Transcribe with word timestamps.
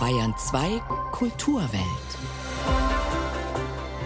Bayern 0.00 0.34
2 0.36 0.80
Kulturwelt. 1.12 1.80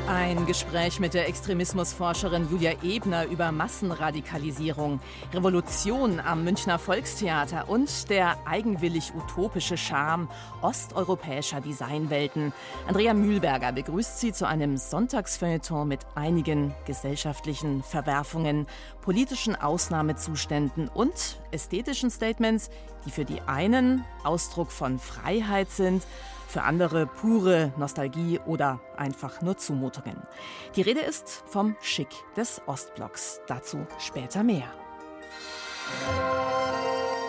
Ein 0.07 0.47
Gespräch 0.47 1.01
mit 1.01 1.15
der 1.15 1.29
Extremismusforscherin 1.29 2.49
Julia 2.51 2.73
Ebner 2.83 3.27
über 3.27 3.53
Massenradikalisierung, 3.53 5.01
Revolution 5.33 6.21
am 6.21 6.45
Münchner 6.45 6.79
Volkstheater 6.79 7.69
und 7.69 8.09
der 8.11 8.37
eigenwillig 8.47 9.13
utopische 9.15 9.77
Charme 9.77 10.29
osteuropäischer 10.61 11.61
Designwelten. 11.61 12.53
Andrea 12.87 13.15
Mühlberger 13.15 13.73
begrüßt 13.73 14.19
Sie 14.19 14.33
zu 14.33 14.47
einem 14.47 14.77
Sonntagsfeuilleton 14.77 15.89
mit 15.89 16.01
einigen 16.15 16.75
gesellschaftlichen 16.87 17.83
Verwerfungen, 17.83 18.67
politischen 19.03 19.57
Ausnahmezuständen 19.57 20.89
und 20.89 21.39
ästhetischen 21.51 22.11
Statements, 22.11 22.71
die 23.05 23.11
für 23.11 23.25
die 23.25 23.41
einen 23.43 24.05
Ausdruck 24.25 24.71
von 24.71 24.99
Freiheit 24.99 25.71
sind, 25.71 26.05
für 26.49 26.63
andere 26.63 27.07
pure 27.07 27.73
Nostalgie 27.77 28.41
oder 28.47 28.81
einfach 28.97 29.43
nur 29.43 29.59
Zumutungen. 29.59 30.17
Die 30.77 30.83
Rede 30.83 31.01
ist 31.01 31.45
vom 31.47 31.77
Schick 31.83 32.09
des 32.37 32.63
Ostblocks. 32.67 33.41
Dazu 33.47 33.87
später 33.99 34.43
mehr. 34.43 34.71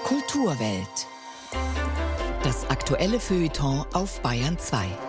Kulturwelt. 0.06 1.08
Das 2.44 2.70
aktuelle 2.70 3.20
Feuilleton 3.20 3.86
auf 3.94 4.22
Bayern 4.22 4.58
2. 4.58 5.09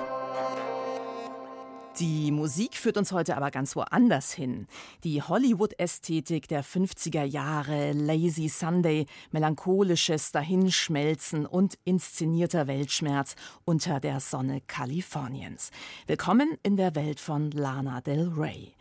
Die 2.01 2.31
Musik 2.31 2.77
führt 2.77 2.97
uns 2.97 3.13
heute 3.13 3.37
aber 3.37 3.51
ganz 3.51 3.77
woanders 3.77 4.33
hin. 4.33 4.67
Die 5.05 5.21
Hollywood-Ästhetik 5.21 6.49
der 6.49 6.65
50er 6.65 7.25
Jahre, 7.25 7.93
Lazy 7.93 8.49
Sunday, 8.49 9.05
melancholisches 9.33 10.33
Dahinschmelzen 10.33 11.45
und 11.45 11.79
inszenierter 11.85 12.67
Weltschmerz 12.67 13.37
unter 13.67 14.01
der 14.01 14.21
Sonne 14.21 14.63
Kaliforniens. 14.63 15.73
Willkommen 16.07 16.57
in 16.63 16.79
der 16.79 16.95
Welt 16.95 17.21
von 17.21 17.51
Lana 17.51 18.01
Del 18.01 18.29
Rey. 18.35 18.73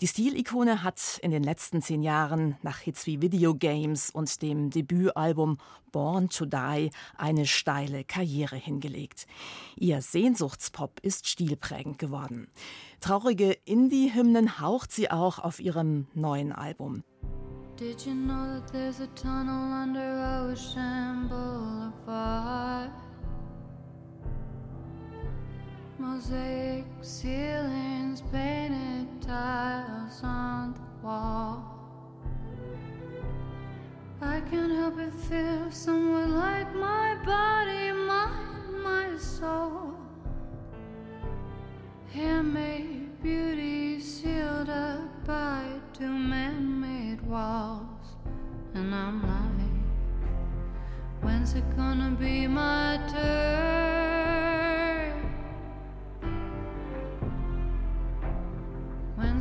Die 0.00 0.08
Stilikone 0.08 0.82
hat 0.82 1.18
in 1.22 1.30
den 1.30 1.44
letzten 1.44 1.80
zehn 1.80 2.02
Jahren 2.02 2.56
nach 2.62 2.78
Hits 2.78 3.06
wie 3.06 3.22
Video 3.22 3.54
Games 3.54 4.10
und 4.10 4.42
dem 4.42 4.70
Debütalbum 4.70 5.58
Born 5.92 6.28
to 6.28 6.46
Die 6.46 6.90
eine 7.16 7.46
steile 7.46 8.02
Karriere 8.02 8.56
hingelegt. 8.56 9.28
Ihr 9.76 10.02
Sehnsuchtspop 10.02 10.98
ist 11.00 11.28
stilprägend 11.28 12.00
geworden. 12.00 12.48
Traurige 13.00 13.52
Indie-Hymnen 13.64 14.60
haucht 14.60 14.90
sie 14.90 15.12
auch 15.12 15.38
auf 15.38 15.60
ihrem 15.60 16.08
neuen 16.12 16.52
Album. 16.52 17.04
Did 17.76 18.04
you 18.04 18.14
know 18.14 18.46
that 18.46 18.72
there's 18.72 19.00
a 19.00 19.06
tunnel 19.14 19.82
under 19.82 20.50
Ocean 20.50 21.28
Boulevard? 21.28 22.90
Mosaic 25.98 26.84
ceilings, 27.02 28.22
painted 28.32 28.93
tiles 29.26 30.22
on 30.22 30.74
the 30.74 31.06
wall. 31.06 31.64
I 34.20 34.40
can't 34.50 34.72
help 34.72 34.96
but 34.96 35.14
feel 35.14 35.70
somewhat 35.70 36.28
like 36.28 36.74
my 36.74 37.14
body, 37.24 37.92
mind, 37.92 38.82
my 38.82 39.16
soul. 39.16 39.94
Handmade 42.12 43.22
beauty 43.22 44.00
sealed 44.00 44.68
up 44.68 45.26
by 45.26 45.64
two 45.94 46.10
man 46.10 46.80
made 46.80 47.22
walls. 47.22 48.16
And 48.74 48.94
I'm 48.94 49.22
like, 49.22 49.84
when's 51.22 51.54
it 51.54 51.64
gonna 51.76 52.14
be 52.18 52.46
my 52.46 53.00
turn? 53.08 53.83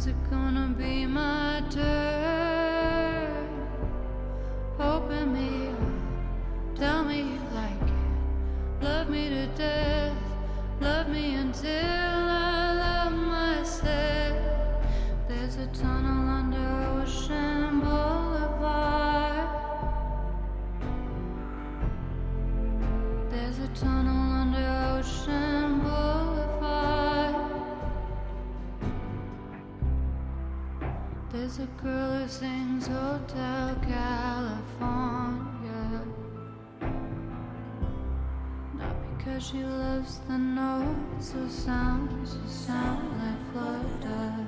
When's 0.03 0.17
it 0.17 0.29
gonna 0.29 0.75
be 0.77 1.05
my 1.05 1.63
turn? 1.69 3.23
Me 5.33 5.73
tell 6.75 7.05
me 7.05 7.19
you 7.19 7.39
like 7.55 7.87
it. 7.87 8.83
Love 8.83 9.09
me 9.09 9.29
to 9.29 9.47
death, 9.55 10.17
love 10.81 11.07
me 11.07 11.35
until 11.35 12.02
There's 31.55 31.69
a 31.69 31.83
girl 31.83 32.17
who 32.17 32.27
sings 32.27 32.87
Hotel 32.87 33.75
California. 33.87 35.21
Not 38.73 38.95
because 39.17 39.45
she 39.45 39.61
loves 39.63 40.17
the 40.27 40.37
notes 40.39 41.35
or 41.35 41.47
sounds 41.49 42.35
or 42.37 42.49
sound 42.49 43.19
like 43.19 43.51
Florida. 43.51 44.42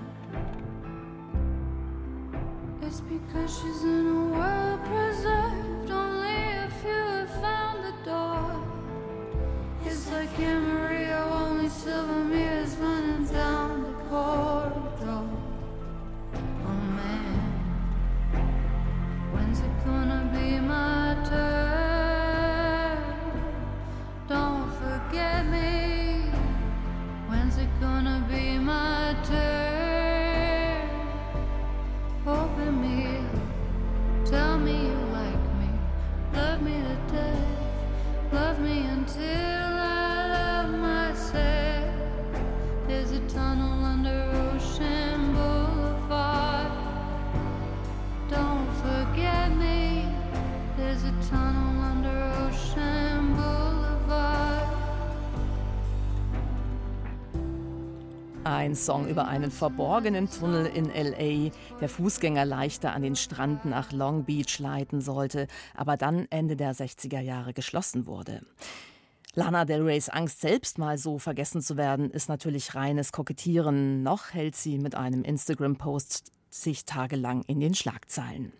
Song 58.75 59.07
über 59.07 59.27
einen 59.27 59.51
verborgenen 59.51 60.29
Tunnel 60.29 60.65
in 60.65 60.85
LA, 60.85 61.51
der 61.79 61.89
Fußgänger 61.89 62.45
leichter 62.45 62.93
an 62.93 63.01
den 63.01 63.15
Strand 63.15 63.65
nach 63.65 63.91
Long 63.91 64.25
Beach 64.25 64.59
leiten 64.59 65.01
sollte, 65.01 65.47
aber 65.75 65.97
dann 65.97 66.27
Ende 66.29 66.55
der 66.55 66.73
60er 66.73 67.19
Jahre 67.19 67.53
geschlossen 67.53 68.05
wurde. 68.05 68.41
Lana 69.33 69.65
Del 69.65 69.81
Reys 69.81 70.07
Angst, 70.07 70.39
selbst 70.39 70.77
mal 70.77 70.97
so 70.97 71.19
vergessen 71.19 71.61
zu 71.61 71.75
werden, 71.75 72.09
ist 72.09 72.29
natürlich 72.29 72.73
reines 72.73 73.11
Kokettieren. 73.11 74.01
Noch 74.01 74.33
hält 74.33 74.55
sie 74.55 74.77
mit 74.77 74.95
einem 74.95 75.23
Instagram-Post 75.23 76.31
sich 76.49 76.85
tagelang 76.85 77.43
in 77.47 77.59
den 77.59 77.75
Schlagzeilen. 77.75 78.53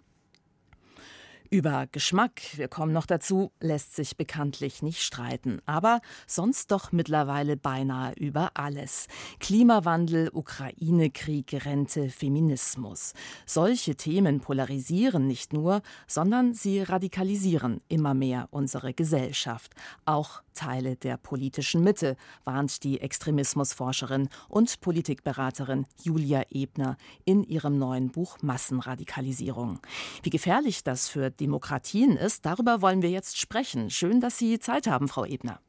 Über 1.52 1.86
Geschmack, 1.92 2.42
wir 2.56 2.68
kommen 2.68 2.92
noch 2.92 3.06
dazu, 3.06 3.52
lässt 3.60 3.96
sich 3.96 4.18
bekanntlich 4.18 4.82
nicht 4.82 5.02
streiten, 5.02 5.62
aber 5.66 6.02
sonst 6.26 6.72
doch 6.72 6.92
mittlerweile 6.92 7.56
beinahe 7.56 8.14
über 8.14 8.52
alles. 8.56 9.08
Klimawandel, 9.40 10.30
Ukraine-Krieg, 10.34 11.66
Rente, 11.66 12.10
Feminismus. 12.10 13.14
Solche 13.46 13.96
Themen 13.96 14.42
polarisieren 14.42 15.28
nicht 15.28 15.54
nur, 15.54 15.82
sondern 16.08 16.56
sie 16.56 16.82
radikalisieren 16.82 17.82
immer 17.90 18.16
mehr 18.16 18.48
unsere 18.50 18.94
Gesellschaft. 18.94 19.74
Auch 20.06 20.42
Teile 20.56 20.96
der 20.96 21.18
politischen 21.18 21.84
Mitte, 21.84 22.18
warnt 22.44 22.84
die 22.84 23.00
Extremismusforscherin 23.00 24.30
und 24.50 24.82
Politikberaterin 24.82 25.86
Julia 26.02 26.44
Ebner 26.50 26.98
in 27.24 27.44
ihrem 27.44 27.78
neuen 27.78 28.10
Buch 28.10 28.38
Massenradikalisierung. 28.42 29.80
Wie 30.24 30.32
gefährlich 30.32 30.84
das 30.84 31.08
für 31.08 31.30
Demokratien 31.30 32.18
ist, 32.18 32.46
darüber 32.46 32.82
wollen 32.82 33.04
wir 33.04 33.12
jetzt 33.12 33.38
sprechen. 33.38 33.92
Schön, 33.92 34.20
dass 34.20 34.40
Sie 34.40 34.58
Zeit 34.58 34.88
haben, 34.88 35.08
Frau 35.08 35.26
Ebner. 35.26 35.60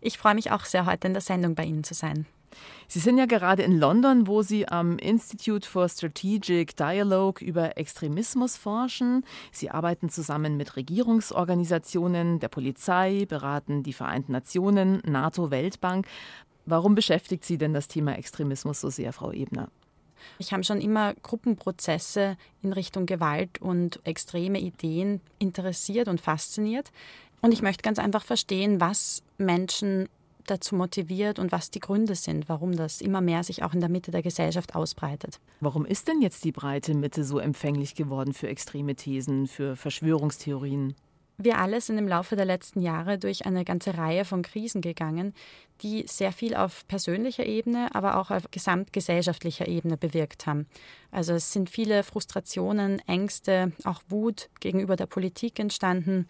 Ich 0.00 0.18
freue 0.18 0.34
mich 0.34 0.50
auch 0.50 0.64
sehr, 0.64 0.86
heute 0.86 1.06
in 1.06 1.14
der 1.14 1.22
Sendung 1.22 1.54
bei 1.54 1.64
Ihnen 1.64 1.84
zu 1.84 1.94
sein. 1.94 2.26
Sie 2.88 3.00
sind 3.00 3.18
ja 3.18 3.26
gerade 3.26 3.62
in 3.62 3.78
London, 3.78 4.26
wo 4.26 4.42
Sie 4.42 4.68
am 4.68 4.98
Institute 4.98 5.68
for 5.68 5.88
Strategic 5.88 6.76
Dialogue 6.76 7.44
über 7.44 7.76
Extremismus 7.76 8.56
forschen. 8.56 9.24
Sie 9.50 9.70
arbeiten 9.70 10.08
zusammen 10.08 10.56
mit 10.56 10.76
Regierungsorganisationen, 10.76 12.38
der 12.38 12.48
Polizei, 12.48 13.26
beraten 13.28 13.82
die 13.82 13.92
Vereinten 13.92 14.32
Nationen, 14.32 15.02
NATO, 15.04 15.50
Weltbank. 15.50 16.06
Warum 16.64 16.94
beschäftigt 16.94 17.44
Sie 17.44 17.58
denn 17.58 17.74
das 17.74 17.88
Thema 17.88 18.16
Extremismus 18.16 18.80
so 18.80 18.90
sehr, 18.90 19.12
Frau 19.12 19.32
Ebner? 19.32 19.68
Ich 20.38 20.52
habe 20.52 20.64
schon 20.64 20.80
immer 20.80 21.14
Gruppenprozesse 21.14 22.36
in 22.62 22.72
Richtung 22.72 23.06
Gewalt 23.06 23.60
und 23.60 24.00
extreme 24.04 24.58
Ideen 24.58 25.20
interessiert 25.38 26.08
und 26.08 26.20
fasziniert. 26.20 26.90
Und 27.42 27.52
ich 27.52 27.62
möchte 27.62 27.82
ganz 27.82 27.98
einfach 27.98 28.24
verstehen, 28.24 28.80
was 28.80 29.22
Menschen 29.38 30.08
dazu 30.46 30.74
motiviert 30.74 31.38
und 31.38 31.52
was 31.52 31.70
die 31.70 31.80
Gründe 31.80 32.14
sind, 32.14 32.48
warum 32.48 32.76
das 32.76 33.00
immer 33.00 33.20
mehr 33.20 33.42
sich 33.42 33.62
auch 33.62 33.74
in 33.74 33.80
der 33.80 33.88
Mitte 33.88 34.10
der 34.10 34.22
Gesellschaft 34.22 34.74
ausbreitet. 34.74 35.40
Warum 35.60 35.84
ist 35.84 36.08
denn 36.08 36.22
jetzt 36.22 36.44
die 36.44 36.52
breite 36.52 36.94
Mitte 36.94 37.24
so 37.24 37.38
empfänglich 37.38 37.94
geworden 37.94 38.32
für 38.32 38.48
extreme 38.48 38.94
Thesen, 38.94 39.46
für 39.46 39.76
Verschwörungstheorien? 39.76 40.94
Wir 41.38 41.58
alle 41.58 41.82
sind 41.82 41.98
im 41.98 42.08
Laufe 42.08 42.34
der 42.34 42.46
letzten 42.46 42.80
Jahre 42.80 43.18
durch 43.18 43.44
eine 43.44 43.64
ganze 43.64 43.98
Reihe 43.98 44.24
von 44.24 44.40
Krisen 44.40 44.80
gegangen, 44.80 45.34
die 45.82 46.04
sehr 46.06 46.32
viel 46.32 46.54
auf 46.54 46.88
persönlicher 46.88 47.44
Ebene, 47.44 47.94
aber 47.94 48.16
auch 48.16 48.30
auf 48.30 48.50
gesamtgesellschaftlicher 48.50 49.68
Ebene 49.68 49.98
bewirkt 49.98 50.46
haben. 50.46 50.66
Also 51.10 51.34
es 51.34 51.52
sind 51.52 51.68
viele 51.68 52.04
Frustrationen, 52.04 53.00
Ängste, 53.06 53.72
auch 53.84 54.00
Wut 54.08 54.48
gegenüber 54.60 54.96
der 54.96 55.06
Politik 55.06 55.58
entstanden, 55.58 56.26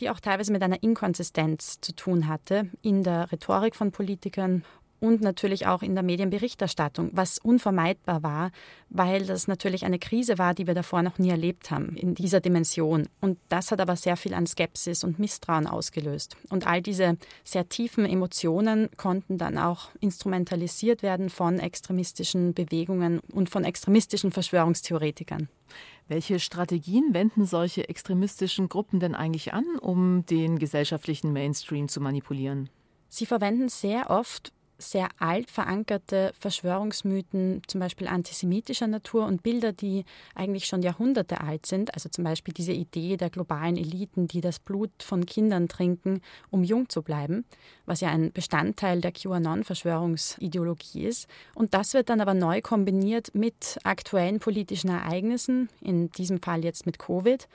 die 0.00 0.10
auch 0.10 0.20
teilweise 0.20 0.52
mit 0.52 0.62
einer 0.62 0.82
Inkonsistenz 0.82 1.80
zu 1.80 1.94
tun 1.94 2.28
hatte 2.28 2.70
in 2.82 3.02
der 3.02 3.30
Rhetorik 3.30 3.76
von 3.76 3.92
Politikern 3.92 4.64
und 5.04 5.20
natürlich 5.20 5.66
auch 5.66 5.82
in 5.82 5.94
der 5.94 6.02
Medienberichterstattung, 6.02 7.10
was 7.12 7.38
unvermeidbar 7.38 8.22
war, 8.22 8.50
weil 8.88 9.26
das 9.26 9.48
natürlich 9.48 9.84
eine 9.84 9.98
Krise 9.98 10.38
war, 10.38 10.54
die 10.54 10.66
wir 10.66 10.72
davor 10.72 11.02
noch 11.02 11.18
nie 11.18 11.28
erlebt 11.28 11.70
haben 11.70 11.94
in 11.96 12.14
dieser 12.14 12.40
Dimension. 12.40 13.08
Und 13.20 13.38
das 13.50 13.70
hat 13.70 13.80
aber 13.80 13.96
sehr 13.96 14.16
viel 14.16 14.32
an 14.32 14.46
Skepsis 14.46 15.04
und 15.04 15.18
Misstrauen 15.18 15.66
ausgelöst. 15.66 16.36
Und 16.48 16.66
all 16.66 16.80
diese 16.80 17.18
sehr 17.44 17.68
tiefen 17.68 18.06
Emotionen 18.06 18.88
konnten 18.96 19.36
dann 19.36 19.58
auch 19.58 19.90
instrumentalisiert 20.00 21.02
werden 21.02 21.28
von 21.28 21.58
extremistischen 21.58 22.54
Bewegungen 22.54 23.20
und 23.30 23.50
von 23.50 23.64
extremistischen 23.64 24.32
Verschwörungstheoretikern. 24.32 25.48
Welche 26.06 26.38
Strategien 26.38 27.14
wenden 27.14 27.46
solche 27.46 27.88
extremistischen 27.88 28.68
Gruppen 28.68 29.00
denn 29.00 29.14
eigentlich 29.14 29.54
an, 29.54 29.64
um 29.80 30.26
den 30.26 30.58
gesellschaftlichen 30.58 31.32
Mainstream 31.32 31.88
zu 31.88 32.00
manipulieren? 32.00 32.68
Sie 33.08 33.26
verwenden 33.26 33.68
sehr 33.68 34.10
oft 34.10 34.52
sehr 34.78 35.08
alt 35.18 35.50
verankerte 35.50 36.32
Verschwörungsmythen, 36.38 37.62
zum 37.66 37.80
Beispiel 37.80 38.08
antisemitischer 38.08 38.86
Natur 38.86 39.26
und 39.26 39.42
Bilder, 39.42 39.72
die 39.72 40.04
eigentlich 40.34 40.66
schon 40.66 40.82
Jahrhunderte 40.82 41.40
alt 41.40 41.66
sind. 41.66 41.94
Also 41.94 42.08
zum 42.08 42.24
Beispiel 42.24 42.54
diese 42.54 42.72
Idee 42.72 43.16
der 43.16 43.30
globalen 43.30 43.76
Eliten, 43.76 44.26
die 44.28 44.40
das 44.40 44.58
Blut 44.58 44.90
von 45.02 45.26
Kindern 45.26 45.68
trinken, 45.68 46.20
um 46.50 46.64
jung 46.64 46.88
zu 46.88 47.02
bleiben, 47.02 47.44
was 47.86 48.00
ja 48.00 48.08
ein 48.10 48.32
Bestandteil 48.32 49.00
der 49.00 49.12
QAnon-Verschwörungsideologie 49.12 51.06
ist. 51.06 51.28
Und 51.54 51.74
das 51.74 51.94
wird 51.94 52.08
dann 52.08 52.20
aber 52.20 52.34
neu 52.34 52.60
kombiniert 52.60 53.34
mit 53.34 53.78
aktuellen 53.84 54.40
politischen 54.40 54.90
Ereignissen, 54.90 55.68
in 55.80 56.10
diesem 56.10 56.42
Fall 56.42 56.64
jetzt 56.64 56.86
mit 56.86 56.98
Covid 56.98 57.48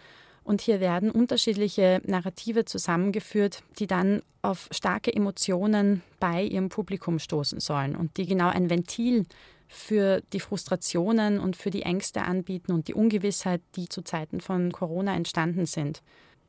und 0.49 0.61
hier 0.61 0.79
werden 0.79 1.11
unterschiedliche 1.11 2.01
Narrative 2.05 2.65
zusammengeführt, 2.65 3.61
die 3.77 3.85
dann 3.85 4.23
auf 4.41 4.67
starke 4.71 5.13
Emotionen 5.13 6.01
bei 6.19 6.41
ihrem 6.41 6.69
Publikum 6.69 7.19
stoßen 7.19 7.59
sollen 7.59 7.95
und 7.95 8.17
die 8.17 8.25
genau 8.25 8.47
ein 8.47 8.71
Ventil 8.71 9.27
für 9.67 10.23
die 10.33 10.39
Frustrationen 10.39 11.39
und 11.39 11.55
für 11.55 11.69
die 11.69 11.83
Ängste 11.83 12.23
anbieten 12.23 12.71
und 12.71 12.87
die 12.87 12.95
Ungewissheit, 12.95 13.61
die 13.75 13.89
zu 13.89 14.01
Zeiten 14.01 14.41
von 14.41 14.71
Corona 14.71 15.15
entstanden 15.15 15.67
sind. 15.67 16.01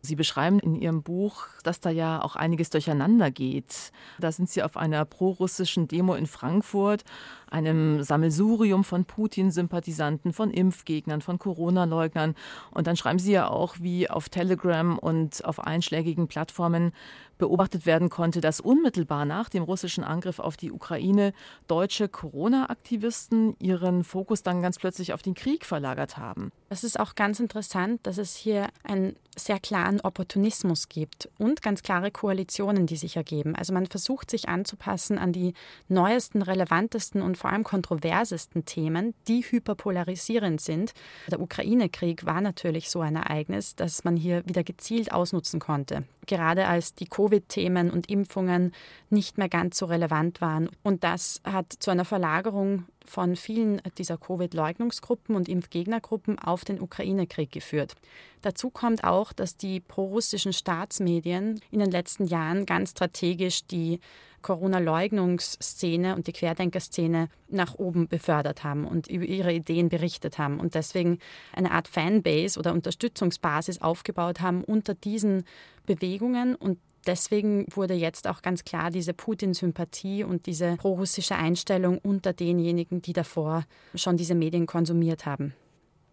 Sie 0.03 0.17
beschreiben 0.17 0.61
in 0.61 0.77
Ihrem 0.77 1.03
Buch, 1.03 1.47
dass 1.63 1.81
da 1.81 1.91
ja 1.91 2.23
auch 2.23 2.35
einiges 2.35 2.71
durcheinander 2.71 3.31
geht. 3.31 3.93
Da 4.19 4.33
sind 4.33 4.49
Sie 4.49 4.63
auf 4.63 4.79
einer 4.79 5.05
prorussischen 5.05 5.89
Demo 5.89 6.15
in 6.15 6.27
Frankfurt, 6.27 7.05
einem 7.51 8.03
Sammelsurium 8.03 8.85
von 8.85 9.05
Putin-Sympathisanten, 9.05 10.33
von 10.33 10.51
Impfgegnern, 10.51 11.21
von 11.21 11.39
Corona-Leugnern. 11.39 12.35
Und 12.71 12.87
dann 12.87 12.97
schreiben 12.97 13.19
Sie 13.19 13.33
ja 13.33 13.49
auch, 13.49 13.77
wie 13.81 14.09
auf 14.09 14.29
Telegram 14.29 14.99
und 14.99 15.45
auf 15.45 15.61
einschlägigen 15.61 16.29
Plattformen 16.29 16.93
beobachtet 17.41 17.87
werden 17.87 18.11
konnte, 18.11 18.41
dass 18.41 18.61
unmittelbar 18.61 19.25
nach 19.25 19.49
dem 19.49 19.65
russischen 19.65 20.05
Angriff 20.05 20.39
auf 20.39 20.57
die 20.57 20.71
Ukraine 20.71 21.33
deutsche 21.67 22.09
Corona-Aktivisten 22.09 23.57
ihren 23.59 24.05
Fokus 24.05 24.45
dann 24.45 24.63
ganz 24.63 24.79
plötzlich 24.79 25.13
auf 25.13 25.23
den 25.23 25.35
Krieg 25.35 25.65
verlagert 25.65 26.19
haben. 26.19 26.53
Es 26.69 26.85
ist 26.85 27.01
auch 27.01 27.17
ganz 27.17 27.41
interessant, 27.41 28.01
dass 28.05 28.19
es 28.19 28.37
hier 28.37 28.69
einen 28.85 29.17
sehr 29.37 29.59
klaren 29.59 30.01
Opportunismus 30.01 30.89
gibt 30.89 31.29
und 31.39 31.63
ganz 31.63 31.83
klare 31.83 32.11
Koalitionen, 32.11 32.87
die 32.87 32.97
sich 32.97 33.17
ergeben. 33.17 33.57
Also 33.57 33.73
man 33.73 33.87
versucht 33.87 34.31
sich 34.31 34.49
anzupassen 34.49 35.19
an 35.19 35.33
die 35.33 35.55
neuesten, 35.89 36.43
relevantesten 36.43 37.23
und 37.23 37.39
vor 37.41 37.51
allem 37.51 37.65
kontroversesten 37.65 38.65
Themen, 38.65 39.15
die 39.27 39.43
hyperpolarisierend 39.43 40.61
sind. 40.61 40.93
Der 41.31 41.41
Ukraine-Krieg 41.41 42.27
war 42.27 42.41
natürlich 42.41 42.91
so 42.91 43.01
ein 43.01 43.17
Ereignis, 43.17 43.75
dass 43.75 44.05
man 44.05 44.17
hier 44.17 44.47
wieder 44.47 44.63
gezielt 44.63 45.13
ausnutzen 45.13 45.59
konnte 45.59 46.05
gerade 46.31 46.69
als 46.69 46.95
die 46.95 47.07
Covid-Themen 47.07 47.91
und 47.91 48.09
Impfungen 48.09 48.73
nicht 49.11 49.37
mehr 49.37 49.49
ganz 49.49 49.77
so 49.77 49.87
relevant 49.87 50.41
waren. 50.41 50.71
Und 50.85 51.03
das 51.03 51.41
hat 51.45 51.73
zu 51.81 51.91
einer 51.91 52.05
Verlagerung 52.05 52.85
von 53.07 53.37
vielen 53.37 53.81
dieser 53.99 54.17
Covid-Leugnungsgruppen 54.17 55.35
und 55.35 55.49
Impfgegnergruppen 55.49 56.39
auf 56.39 56.65
den 56.65 56.81
Ukraine-Krieg 56.81 57.51
geführt. 57.51 57.95
Dazu 58.43 58.71
kommt 58.71 59.05
auch, 59.05 59.33
dass 59.33 59.57
die 59.57 59.81
prorussischen 59.81 60.53
Staatsmedien 60.53 61.61
in 61.71 61.81
den 61.81 61.91
letzten 61.91 62.25
Jahren 62.27 62.67
ganz 62.67 62.91
strategisch 62.93 63.67
die 63.67 64.01
Corona-Leugnungsszene 64.43 66.15
und 66.15 66.27
die 66.27 66.33
Querdenkerszene 66.33 67.29
nach 67.49 67.75
oben 67.75 68.09
befördert 68.09 68.65
haben 68.65 68.87
und 68.87 69.07
über 69.07 69.25
ihre 69.25 69.53
Ideen 69.53 69.89
berichtet 69.89 70.39
haben 70.39 70.61
und 70.61 70.75
deswegen 70.75 71.19
eine 71.53 71.73
Art 71.73 71.89
Fanbase 71.89 72.59
oder 72.59 72.73
Unterstützungsbasis 72.73 73.83
aufgebaut 73.83 74.41
haben 74.41 74.65
unter 74.65 74.95
diesen 74.95 75.45
Bewegungen 75.85 76.55
und 76.55 76.79
Deswegen 77.07 77.67
wurde 77.75 77.95
jetzt 77.95 78.29
auch 78.29 78.43
ganz 78.43 78.65
klar 78.65 78.91
diese 78.91 79.15
Putin-Sympathie 79.15 80.25
und 80.25 80.47
diese 80.47 80.77
prorussische 80.77 81.37
Einstellung 81.37 81.99
unter 81.99 82.33
denjenigen, 82.33 83.01
die 83.01 83.13
davor 83.13 83.65
schon 83.95 84.17
diese 84.17 84.35
Medien 84.35 84.67
konsumiert 84.67 85.25
haben. 85.27 85.55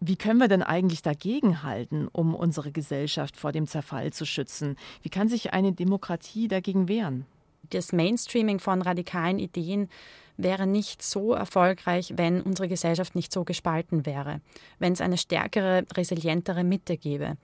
Wie 0.00 0.16
können 0.16 0.38
wir 0.38 0.48
denn 0.48 0.62
eigentlich 0.62 1.02
dagegenhalten, 1.02 2.08
um 2.08 2.34
unsere 2.34 2.70
Gesellschaft 2.70 3.36
vor 3.36 3.52
dem 3.52 3.66
Zerfall 3.66 4.12
zu 4.12 4.24
schützen? 4.24 4.76
Wie 5.02 5.08
kann 5.08 5.28
sich 5.28 5.52
eine 5.52 5.72
Demokratie 5.72 6.46
dagegen 6.46 6.88
wehren? 6.88 7.26
das 7.70 7.92
Mainstreaming 7.92 8.58
von 8.58 8.82
radikalen 8.82 9.38
Ideen 9.38 9.88
wäre 10.36 10.66
nicht 10.66 11.02
so 11.02 11.32
erfolgreich, 11.32 12.12
wenn 12.16 12.40
unsere 12.42 12.68
Gesellschaft 12.68 13.14
nicht 13.14 13.32
so 13.32 13.44
gespalten 13.44 14.06
wäre, 14.06 14.40
wenn 14.78 14.92
es 14.92 15.00
eine 15.00 15.18
stärkere, 15.18 15.84
resilientere 15.96 16.64
Mitte 16.64 16.96
gäbe. 16.96 17.36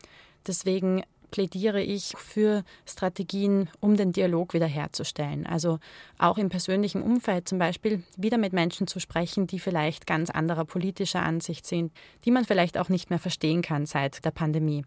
Deswegen 0.46 1.02
plädiere 1.34 1.82
ich 1.82 2.12
für 2.16 2.62
Strategien, 2.86 3.68
um 3.80 3.96
den 3.96 4.12
Dialog 4.12 4.54
wiederherzustellen. 4.54 5.48
Also 5.48 5.80
auch 6.16 6.38
im 6.38 6.48
persönlichen 6.48 7.02
Umfeld 7.02 7.48
zum 7.48 7.58
Beispiel 7.58 8.04
wieder 8.16 8.38
mit 8.38 8.52
Menschen 8.52 8.86
zu 8.86 9.00
sprechen, 9.00 9.48
die 9.48 9.58
vielleicht 9.58 10.06
ganz 10.06 10.30
anderer 10.30 10.64
politischer 10.64 11.24
Ansicht 11.24 11.66
sind, 11.66 11.90
die 12.24 12.30
man 12.30 12.44
vielleicht 12.44 12.78
auch 12.78 12.88
nicht 12.88 13.10
mehr 13.10 13.18
verstehen 13.18 13.62
kann 13.62 13.84
seit 13.84 14.24
der 14.24 14.30
Pandemie. 14.30 14.84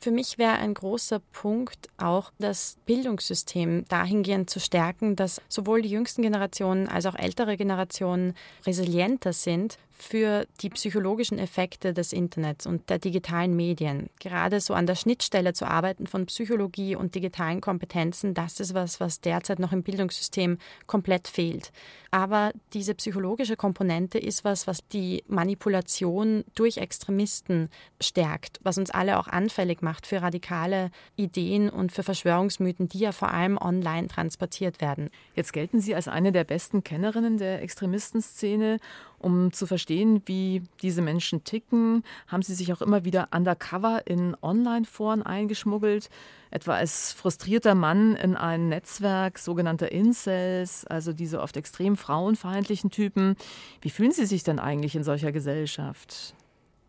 Für 0.00 0.12
mich 0.12 0.38
wäre 0.38 0.52
ein 0.52 0.74
großer 0.74 1.18
Punkt 1.32 1.88
auch 1.96 2.30
das 2.38 2.76
Bildungssystem 2.86 3.84
dahingehend 3.88 4.48
zu 4.48 4.60
stärken, 4.60 5.16
dass 5.16 5.42
sowohl 5.48 5.82
die 5.82 5.90
jüngsten 5.90 6.22
Generationen 6.22 6.86
als 6.86 7.06
auch 7.06 7.16
ältere 7.16 7.56
Generationen 7.56 8.34
resilienter 8.64 9.32
sind 9.32 9.78
für 10.02 10.46
die 10.60 10.70
psychologischen 10.70 11.38
Effekte 11.38 11.92
des 11.92 12.12
Internets 12.12 12.66
und 12.66 12.88
der 12.90 12.98
digitalen 12.98 13.54
Medien. 13.54 14.10
Gerade 14.20 14.60
so 14.60 14.74
an 14.74 14.86
der 14.86 14.94
Schnittstelle 14.94 15.52
zu 15.52 15.66
arbeiten 15.66 16.06
von 16.06 16.26
Psychologie 16.26 16.96
und 16.96 17.14
digitalen 17.14 17.60
Kompetenzen, 17.60 18.34
das 18.34 18.60
ist 18.60 18.74
was, 18.74 19.00
was 19.00 19.20
derzeit 19.20 19.58
noch 19.58 19.72
im 19.72 19.82
Bildungssystem 19.82 20.58
komplett 20.86 21.28
fehlt. 21.28 21.72
Aber 22.10 22.52
diese 22.72 22.94
psychologische 22.94 23.56
Komponente 23.56 24.18
ist 24.18 24.44
was, 24.44 24.66
was 24.66 24.86
die 24.88 25.22
Manipulation 25.28 26.44
durch 26.54 26.78
Extremisten 26.78 27.68
stärkt, 28.00 28.60
was 28.62 28.78
uns 28.78 28.90
alle 28.90 29.18
auch 29.18 29.28
anfällig 29.28 29.82
macht 29.82 30.06
für 30.06 30.22
radikale 30.22 30.90
Ideen 31.16 31.68
und 31.68 31.92
für 31.92 32.02
Verschwörungsmythen, 32.02 32.88
die 32.88 33.00
ja 33.00 33.12
vor 33.12 33.30
allem 33.30 33.58
online 33.58 34.08
transportiert 34.08 34.80
werden. 34.80 35.10
Jetzt 35.34 35.52
gelten 35.52 35.80
Sie 35.80 35.94
als 35.94 36.08
eine 36.08 36.32
der 36.32 36.44
besten 36.44 36.82
Kennerinnen 36.82 37.36
der 37.36 37.62
Extremistenszene. 37.62 38.78
Um 39.20 39.52
zu 39.52 39.66
verstehen, 39.66 40.22
wie 40.26 40.62
diese 40.80 41.02
Menschen 41.02 41.42
ticken, 41.42 42.04
haben 42.28 42.42
Sie 42.42 42.54
sich 42.54 42.72
auch 42.72 42.80
immer 42.80 43.04
wieder 43.04 43.28
undercover 43.34 44.06
in 44.06 44.36
Online-Foren 44.40 45.22
eingeschmuggelt, 45.22 46.08
etwa 46.50 46.74
als 46.74 47.12
frustrierter 47.12 47.74
Mann 47.74 48.14
in 48.14 48.36
ein 48.36 48.68
Netzwerk 48.68 49.38
sogenannter 49.38 49.90
Incels, 49.90 50.86
also 50.86 51.12
diese 51.12 51.40
oft 51.40 51.56
extrem 51.56 51.96
frauenfeindlichen 51.96 52.90
Typen. 52.90 53.36
Wie 53.80 53.90
fühlen 53.90 54.12
Sie 54.12 54.26
sich 54.26 54.44
denn 54.44 54.60
eigentlich 54.60 54.94
in 54.94 55.02
solcher 55.02 55.32
Gesellschaft? 55.32 56.34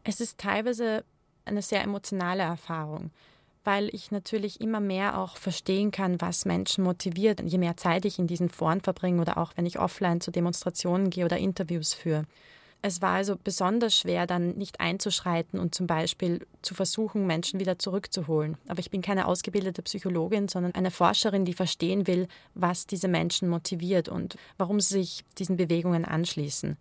Es 0.03 0.21
ist 0.21 0.37
teilweise 0.37 1.03
eine 1.45 1.61
sehr 1.63 1.83
emotionale 1.83 2.43
Erfahrung, 2.43 3.09
weil 3.69 3.93
ich 3.93 4.09
natürlich 4.09 4.61
immer 4.61 4.79
mehr 4.79 5.19
auch 5.19 5.37
verstehen 5.37 5.91
kann, 5.91 6.19
was 6.19 6.45
Menschen 6.45 6.83
motiviert, 6.83 7.39
je 7.45 7.59
mehr 7.59 7.77
Zeit 7.77 8.03
ich 8.03 8.17
in 8.17 8.25
diesen 8.25 8.49
Foren 8.49 8.81
verbringe 8.81 9.21
oder 9.21 9.37
auch 9.37 9.51
wenn 9.57 9.67
ich 9.67 9.77
offline 9.77 10.21
zu 10.21 10.31
Demonstrationen 10.31 11.11
gehe 11.11 11.23
oder 11.23 11.37
Interviews 11.37 11.93
führe. 11.93 12.25
Es 12.81 13.03
war 13.03 13.11
also 13.11 13.35
besonders 13.35 13.95
schwer, 13.95 14.25
dann 14.25 14.57
nicht 14.57 14.79
einzuschreiten 14.79 15.59
und 15.59 15.75
zum 15.75 15.85
Beispiel 15.85 16.47
zu 16.63 16.73
versuchen, 16.73 17.27
Menschen 17.27 17.59
wieder 17.59 17.77
zurückzuholen. 17.77 18.57
Aber 18.67 18.79
ich 18.79 18.89
bin 18.89 19.03
keine 19.03 19.27
ausgebildete 19.27 19.83
Psychologin, 19.83 20.47
sondern 20.47 20.73
eine 20.73 20.89
Forscherin, 20.89 21.45
die 21.45 21.53
verstehen 21.53 22.07
will, 22.07 22.27
was 22.55 22.87
diese 22.87 23.07
Menschen 23.07 23.49
motiviert 23.49 24.09
und 24.09 24.35
warum 24.57 24.79
sie 24.79 24.95
sich 24.95 25.23
diesen 25.37 25.57
Bewegungen 25.57 26.05
anschließen. 26.05 26.75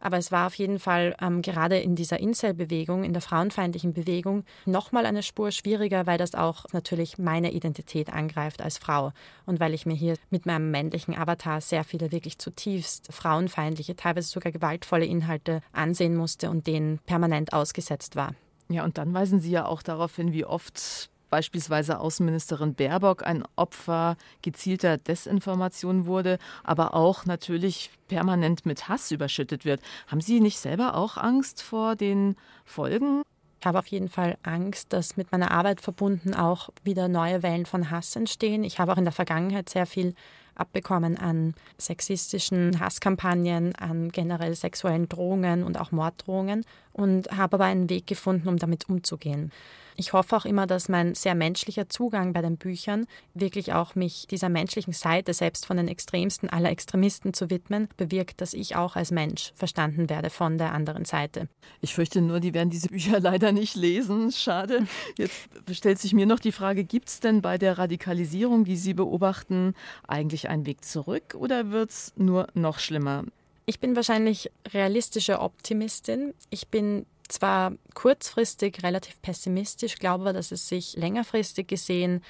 Aber 0.00 0.18
es 0.18 0.32
war 0.32 0.46
auf 0.46 0.54
jeden 0.54 0.78
Fall 0.78 1.16
ähm, 1.20 1.42
gerade 1.42 1.78
in 1.78 1.94
dieser 1.94 2.20
Incel-Bewegung, 2.20 3.04
in 3.04 3.12
der 3.12 3.22
frauenfeindlichen 3.22 3.92
Bewegung, 3.92 4.44
nochmal 4.66 5.06
eine 5.06 5.22
Spur 5.22 5.50
schwieriger, 5.50 6.06
weil 6.06 6.18
das 6.18 6.34
auch 6.34 6.64
natürlich 6.72 7.18
meine 7.18 7.52
Identität 7.52 8.12
angreift 8.12 8.62
als 8.62 8.78
Frau 8.78 9.12
und 9.46 9.60
weil 9.60 9.74
ich 9.74 9.86
mir 9.86 9.94
hier 9.94 10.14
mit 10.30 10.46
meinem 10.46 10.70
männlichen 10.70 11.16
Avatar 11.16 11.60
sehr 11.60 11.84
viele 11.84 12.12
wirklich 12.12 12.38
zutiefst 12.38 13.12
frauenfeindliche, 13.12 13.96
teilweise 13.96 14.28
sogar 14.28 14.52
gewaltvolle 14.52 15.06
Inhalte 15.06 15.60
ansehen 15.72 16.16
musste 16.16 16.50
und 16.50 16.66
denen 16.66 16.98
permanent 17.06 17.52
ausgesetzt 17.52 18.16
war. 18.16 18.34
Ja, 18.68 18.84
und 18.84 18.98
dann 18.98 19.14
weisen 19.14 19.40
Sie 19.40 19.50
ja 19.50 19.64
auch 19.64 19.82
darauf 19.82 20.16
hin, 20.16 20.32
wie 20.32 20.44
oft 20.44 21.10
beispielsweise 21.30 22.00
Außenministerin 22.00 22.74
Baerbock 22.74 23.26
ein 23.26 23.44
Opfer 23.56 24.16
gezielter 24.42 24.98
Desinformation 24.98 26.06
wurde, 26.06 26.38
aber 26.64 26.94
auch 26.94 27.26
natürlich 27.26 27.90
permanent 28.08 28.66
mit 28.66 28.88
Hass 28.88 29.10
überschüttet 29.10 29.64
wird. 29.64 29.80
Haben 30.06 30.20
Sie 30.20 30.40
nicht 30.40 30.58
selber 30.58 30.94
auch 30.94 31.16
Angst 31.16 31.62
vor 31.62 31.96
den 31.96 32.36
Folgen? 32.64 33.22
Ich 33.60 33.66
habe 33.66 33.78
auf 33.80 33.88
jeden 33.88 34.08
Fall 34.08 34.38
Angst, 34.44 34.92
dass 34.92 35.16
mit 35.16 35.32
meiner 35.32 35.50
Arbeit 35.50 35.80
verbunden 35.80 36.32
auch 36.32 36.70
wieder 36.84 37.08
neue 37.08 37.42
Wellen 37.42 37.66
von 37.66 37.90
Hass 37.90 38.14
entstehen. 38.14 38.62
Ich 38.62 38.78
habe 38.78 38.92
auch 38.92 38.98
in 38.98 39.04
der 39.04 39.12
Vergangenheit 39.12 39.68
sehr 39.68 39.86
viel 39.86 40.14
abbekommen 40.54 41.16
an 41.16 41.54
sexistischen 41.78 42.78
Hasskampagnen, 42.80 43.74
an 43.76 44.10
generell 44.10 44.54
sexuellen 44.54 45.08
Drohungen 45.08 45.62
und 45.62 45.78
auch 45.78 45.92
Morddrohungen 45.92 46.64
und 46.98 47.30
habe 47.30 47.54
aber 47.54 47.64
einen 47.64 47.88
Weg 47.88 48.06
gefunden, 48.06 48.48
um 48.48 48.58
damit 48.58 48.88
umzugehen. 48.88 49.52
Ich 50.00 50.12
hoffe 50.12 50.36
auch 50.36 50.44
immer, 50.44 50.68
dass 50.68 50.88
mein 50.88 51.16
sehr 51.16 51.34
menschlicher 51.34 51.88
Zugang 51.88 52.32
bei 52.32 52.40
den 52.40 52.56
Büchern 52.56 53.06
wirklich 53.34 53.72
auch 53.72 53.96
mich 53.96 54.28
dieser 54.28 54.48
menschlichen 54.48 54.92
Seite, 54.92 55.34
selbst 55.34 55.66
von 55.66 55.76
den 55.76 55.88
extremsten 55.88 56.48
aller 56.48 56.70
Extremisten 56.70 57.34
zu 57.34 57.50
widmen, 57.50 57.88
bewirkt, 57.96 58.40
dass 58.40 58.54
ich 58.54 58.76
auch 58.76 58.94
als 58.94 59.10
Mensch 59.10 59.52
verstanden 59.56 60.08
werde 60.08 60.30
von 60.30 60.56
der 60.56 60.72
anderen 60.72 61.04
Seite. 61.04 61.48
Ich 61.80 61.94
fürchte 61.94 62.20
nur, 62.20 62.38
die 62.38 62.54
werden 62.54 62.70
diese 62.70 62.88
Bücher 62.88 63.18
leider 63.20 63.50
nicht 63.50 63.74
lesen. 63.74 64.30
Schade. 64.30 64.86
Jetzt 65.16 65.48
stellt 65.72 65.98
sich 65.98 66.12
mir 66.12 66.26
noch 66.26 66.38
die 66.38 66.52
Frage, 66.52 66.84
gibt 66.84 67.08
es 67.08 67.18
denn 67.18 67.42
bei 67.42 67.58
der 67.58 67.78
Radikalisierung, 67.78 68.64
die 68.64 68.76
Sie 68.76 68.94
beobachten, 68.94 69.74
eigentlich 70.06 70.48
einen 70.48 70.64
Weg 70.64 70.84
zurück 70.84 71.34
oder 71.34 71.72
wird 71.72 71.90
es 71.90 72.12
nur 72.16 72.46
noch 72.54 72.78
schlimmer? 72.78 73.24
Ich 73.68 73.80
bin 73.80 73.96
wahrscheinlich 73.96 74.50
realistische 74.72 75.40
Optimistin. 75.40 76.32
Ich 76.48 76.68
bin 76.68 77.04
zwar 77.28 77.74
kurzfristig 77.92 78.82
relativ 78.82 79.20
pessimistisch, 79.20 79.96
glaube 79.96 80.24
aber, 80.24 80.32
dass 80.32 80.52
es 80.52 80.70
sich 80.70 80.96
längerfristig 80.96 81.66
gesehen 81.68 82.22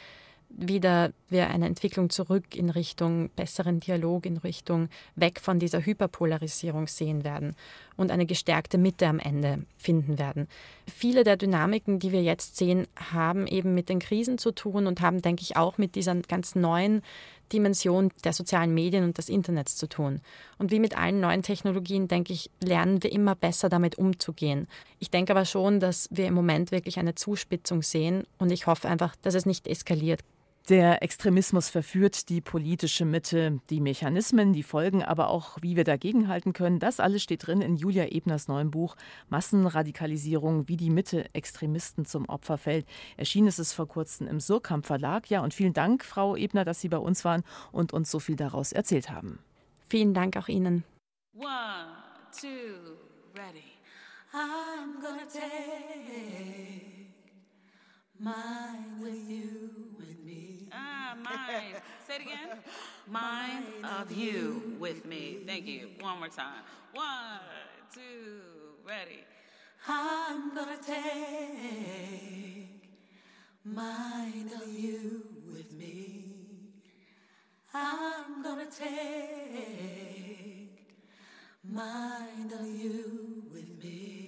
wieder 0.48 1.12
wir 1.28 1.48
eine 1.50 1.66
Entwicklung 1.66 2.10
zurück 2.10 2.56
in 2.56 2.70
Richtung 2.70 3.28
besseren 3.36 3.80
Dialog, 3.80 4.26
in 4.26 4.38
Richtung 4.38 4.88
weg 5.14 5.40
von 5.40 5.60
dieser 5.60 5.84
Hyperpolarisierung 5.84 6.88
sehen 6.88 7.22
werden 7.22 7.54
und 7.96 8.10
eine 8.10 8.26
gestärkte 8.26 8.78
Mitte 8.78 9.06
am 9.06 9.18
Ende 9.18 9.64
finden 9.76 10.18
werden. 10.18 10.48
Viele 10.92 11.22
der 11.22 11.36
Dynamiken, 11.36 11.98
die 11.98 12.12
wir 12.12 12.22
jetzt 12.22 12.56
sehen, 12.56 12.88
haben 13.12 13.46
eben 13.46 13.74
mit 13.74 13.88
den 13.88 13.98
Krisen 13.98 14.38
zu 14.38 14.50
tun 14.50 14.86
und 14.86 15.02
haben, 15.02 15.22
denke 15.22 15.42
ich, 15.42 15.56
auch 15.56 15.78
mit 15.78 15.94
dieser 15.94 16.14
ganz 16.16 16.54
neuen 16.54 17.02
Dimension 17.52 18.10
der 18.24 18.32
sozialen 18.32 18.74
Medien 18.74 19.04
und 19.04 19.18
des 19.18 19.28
Internets 19.28 19.76
zu 19.76 19.88
tun. 19.88 20.20
Und 20.58 20.70
wie 20.70 20.80
mit 20.80 20.96
allen 20.96 21.20
neuen 21.20 21.42
Technologien, 21.42 22.08
denke 22.08 22.32
ich, 22.32 22.50
lernen 22.62 23.02
wir 23.02 23.12
immer 23.12 23.34
besser 23.34 23.68
damit 23.68 23.98
umzugehen. 23.98 24.68
Ich 24.98 25.10
denke 25.10 25.32
aber 25.32 25.44
schon, 25.44 25.80
dass 25.80 26.08
wir 26.10 26.26
im 26.26 26.34
Moment 26.34 26.70
wirklich 26.72 26.98
eine 26.98 27.14
Zuspitzung 27.14 27.82
sehen 27.82 28.24
und 28.38 28.50
ich 28.50 28.66
hoffe 28.66 28.88
einfach, 28.88 29.16
dass 29.16 29.34
es 29.34 29.46
nicht 29.46 29.66
eskaliert. 29.66 30.20
Der 30.68 31.02
Extremismus 31.02 31.70
verführt 31.70 32.28
die 32.28 32.42
politische 32.42 33.06
Mitte, 33.06 33.58
die 33.70 33.80
Mechanismen, 33.80 34.52
die 34.52 34.62
Folgen, 34.62 35.02
aber 35.02 35.30
auch 35.30 35.56
wie 35.62 35.76
wir 35.76 35.84
dagegenhalten 35.84 36.52
können. 36.52 36.78
Das 36.78 37.00
alles 37.00 37.22
steht 37.22 37.46
drin 37.46 37.62
in 37.62 37.76
Julia 37.76 38.04
Ebners 38.04 38.48
neuem 38.48 38.70
Buch 38.70 38.94
Massenradikalisierung, 39.30 40.68
wie 40.68 40.76
die 40.76 40.90
Mitte 40.90 41.34
Extremisten 41.34 42.04
zum 42.04 42.28
Opfer 42.28 42.58
fällt. 42.58 42.86
Erschienen 43.16 43.48
ist 43.48 43.58
es 43.58 43.72
vor 43.72 43.88
kurzem 43.88 44.28
im 44.28 44.40
Surkamp 44.40 44.84
Verlag. 44.84 45.30
Ja, 45.30 45.42
und 45.42 45.54
vielen 45.54 45.72
Dank, 45.72 46.04
Frau 46.04 46.36
Ebner, 46.36 46.66
dass 46.66 46.82
Sie 46.82 46.90
bei 46.90 46.98
uns 46.98 47.24
waren 47.24 47.44
und 47.72 47.94
uns 47.94 48.10
so 48.10 48.18
viel 48.18 48.36
daraus 48.36 48.72
erzählt 48.72 49.08
haben. 49.08 49.38
Vielen 49.88 50.12
Dank 50.12 50.36
auch 50.36 50.48
Ihnen. 50.48 50.84
One, 51.32 51.46
two, 52.30 52.46
ready. 53.34 53.64
I'm 54.34 55.00
gonna 55.00 55.24
take 55.32 56.97
mine 58.18 59.00
with 59.00 59.30
you 59.30 59.70
with 59.96 60.24
me. 60.24 60.68
Ah, 60.72 61.14
mine. 61.22 61.80
Say 62.06 62.16
it 62.16 62.22
again. 62.22 62.58
Mine 63.10 63.64
of 63.84 64.12
you 64.12 64.76
with 64.78 65.06
me. 65.06 65.38
Thank 65.46 65.66
you. 65.66 65.88
One 66.00 66.18
more 66.18 66.28
time. 66.28 66.62
One, 66.92 67.40
two, 67.94 68.40
ready. 68.86 69.24
I'm 69.86 70.54
gonna 70.54 70.76
take 70.84 70.98
mine 73.64 74.50
of 74.62 74.68
you 74.68 75.22
with 75.50 75.72
me. 75.72 76.24
I'm 77.72 78.42
gonna 78.42 78.66
take 78.66 78.88
mine 81.64 82.52
of 82.52 82.66
you 82.66 83.44
with 83.50 83.82
me. 83.82 84.27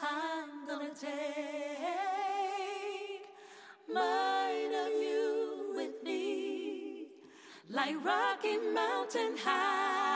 I'm 0.00 0.66
gonna 0.68 0.90
take 0.94 1.10
mine 3.92 4.72
of 4.72 4.92
you 4.92 5.72
with 5.74 6.02
me, 6.04 7.06
like 7.68 7.96
Rocky 8.04 8.58
Mountain 8.58 9.36
High, 9.38 10.07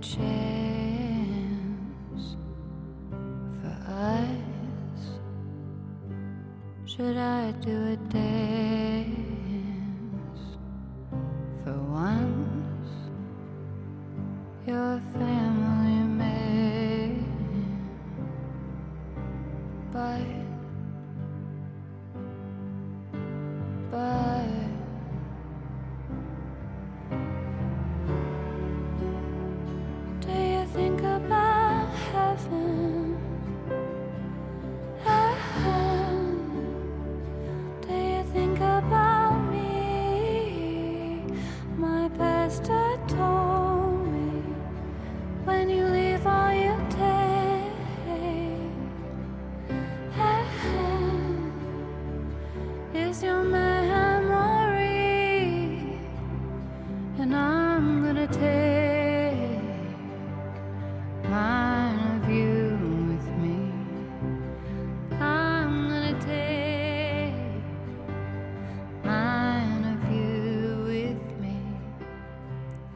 chance 0.00 0.26
for 3.60 3.76
us? 3.86 4.28
Should 6.86 7.16
I 7.16 7.52
do 7.60 7.92
a 7.92 7.96
dance 8.10 9.16
for 11.62 11.74
once? 11.74 12.90
You're 14.66 15.00
family 15.12 16.02
but 19.92 20.22
but. 20.24 20.49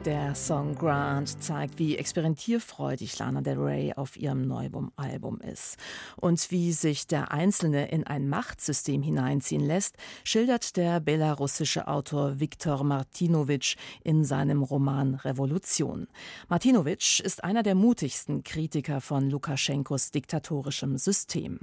Der 0.05 0.35
Song 0.35 0.75
Grant 0.75 1.43
zeigt, 1.43 1.79
wie 1.79 1.97
experimentierfreudig 1.97 3.19
Lana 3.19 3.41
Del 3.41 3.59
Rey 3.59 3.95
auf 3.95 4.19
ihrem 4.19 4.43
Neubum-Album 4.43 5.41
ist. 5.41 5.79
Und 6.17 6.51
wie 6.51 6.73
sich 6.73 7.07
der 7.07 7.33
Einzelne 7.33 7.89
in 7.89 8.07
ein 8.07 8.29
Machtsystem 8.29 9.03
hineinziehen 9.03 9.65
lässt, 9.65 9.97
schildert 10.23 10.77
der 10.77 11.01
belarussische 11.01 11.89
Autor 11.89 12.39
Viktor 12.39 12.85
Martinovich 12.85 13.79
in 14.03 14.25
seinem 14.25 14.63
Roman 14.63 15.15
Revolution. 15.15 16.07
Martinovich 16.51 17.23
ist 17.25 17.43
einer 17.43 17.63
der 17.63 17.75
mutigsten 17.75 18.43
Kritiker 18.43 19.01
von 19.01 19.31
Lukaschenkos 19.31 20.11
diktatorischem 20.11 20.99
System. 20.99 21.61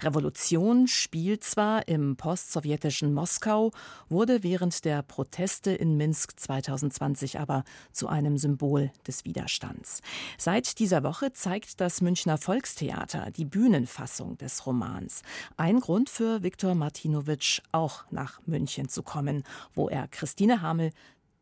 Revolution 0.00 0.86
spielt 0.86 1.44
zwar 1.44 1.86
im 1.88 2.16
postsowjetischen 2.16 3.12
Moskau, 3.12 3.70
wurde 4.08 4.42
während 4.42 4.86
der 4.86 5.02
Proteste 5.02 5.72
in 5.72 5.98
Minsk 5.98 6.40
2020 6.40 7.38
aber 7.38 7.64
zu 7.92 8.08
einem 8.08 8.38
Symbol 8.38 8.92
des 9.06 9.24
Widerstands. 9.24 10.00
Seit 10.38 10.78
dieser 10.78 11.02
Woche 11.02 11.32
zeigt 11.32 11.80
das 11.80 12.00
Münchner 12.00 12.38
Volkstheater 12.38 13.30
die 13.30 13.44
Bühnenfassung 13.44 14.38
des 14.38 14.66
Romans. 14.66 15.22
Ein 15.56 15.80
Grund 15.80 16.10
für 16.10 16.42
Viktor 16.42 16.74
Martinowitsch, 16.74 17.60
auch 17.72 18.04
nach 18.10 18.40
München 18.46 18.88
zu 18.88 19.02
kommen, 19.02 19.44
wo 19.74 19.88
er 19.88 20.08
Christine 20.08 20.62
Hamel, 20.62 20.92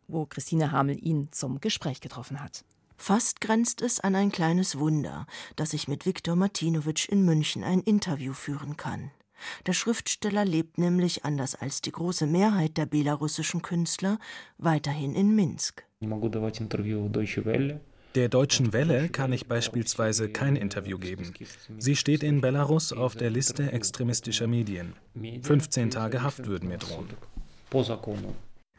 wo 0.08 0.26
Christine 0.26 0.72
Hamel 0.72 0.98
ihn 1.04 1.28
zum 1.30 1.60
Gespräch 1.60 2.00
getroffen 2.00 2.42
hat. 2.42 2.64
Fast 2.96 3.40
grenzt 3.40 3.80
es 3.80 3.98
an 3.98 4.14
ein 4.14 4.30
kleines 4.30 4.78
Wunder, 4.78 5.26
dass 5.56 5.72
ich 5.72 5.88
mit 5.88 6.04
Viktor 6.04 6.36
Martinowitsch 6.36 7.08
in 7.08 7.24
München 7.24 7.64
ein 7.64 7.80
Interview 7.80 8.34
führen 8.34 8.76
kann. 8.76 9.10
Der 9.66 9.72
Schriftsteller 9.72 10.44
lebt 10.44 10.78
nämlich, 10.78 11.24
anders 11.24 11.54
als 11.54 11.80
die 11.80 11.92
große 11.92 12.26
Mehrheit 12.26 12.76
der 12.76 12.86
belarussischen 12.86 13.62
Künstler, 13.62 14.18
weiterhin 14.58 15.14
in 15.14 15.34
Minsk. 15.34 15.84
Der 18.16 18.28
Deutschen 18.28 18.72
Welle 18.72 19.08
kann 19.08 19.32
ich 19.32 19.46
beispielsweise 19.46 20.28
kein 20.30 20.56
Interview 20.56 20.98
geben. 20.98 21.32
Sie 21.78 21.94
steht 21.94 22.24
in 22.24 22.40
Belarus 22.40 22.92
auf 22.92 23.14
der 23.14 23.30
Liste 23.30 23.70
extremistischer 23.70 24.48
Medien. 24.48 24.94
15 25.42 25.90
Tage 25.90 26.22
Haft 26.22 26.46
würden 26.46 26.68
mir 26.68 26.78
drohen. 26.78 27.08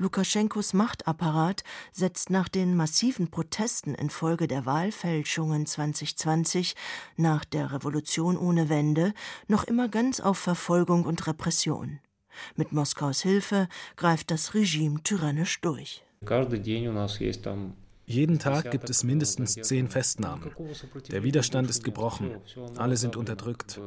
Lukaschenkos 0.02 0.74
Machtapparat 0.74 1.64
setzt 1.92 2.32
nach 2.32 2.50
den 2.50 2.76
massiven 2.76 3.30
Protesten 3.30 3.94
infolge 3.94 4.48
der 4.48 4.66
Wahlfälschungen 4.66 5.68
2020 5.68 6.76
nach 7.18 7.46
der 7.46 7.72
Revolution 7.72 8.36
ohne 8.36 8.68
Wende 8.68 9.14
noch 9.48 9.64
immer 9.64 9.90
ganz 9.90 10.20
auf 10.20 10.40
Verfolgung 10.40 11.06
und 11.06 11.28
Repression. 11.28 12.00
Mit 12.56 12.72
Moskaus 12.72 13.22
Hilfe 13.22 13.68
greift 13.96 14.32
das 14.32 14.56
Regime 14.56 15.04
tyrannisch 15.04 15.62
durch. 15.62 16.04
Jeden 18.12 18.40
Tag 18.40 18.72
gibt 18.72 18.90
es 18.90 19.06
mindestens 19.06 19.56
zehn 19.56 19.88
Festnahmen. 19.88 20.52
Der 21.10 21.24
Widerstand 21.24 21.70
ist 21.70 21.84
gebrochen. 21.86 22.32
Alle 22.76 22.98
sind 22.98 23.16
unterdrückt. 23.16 23.80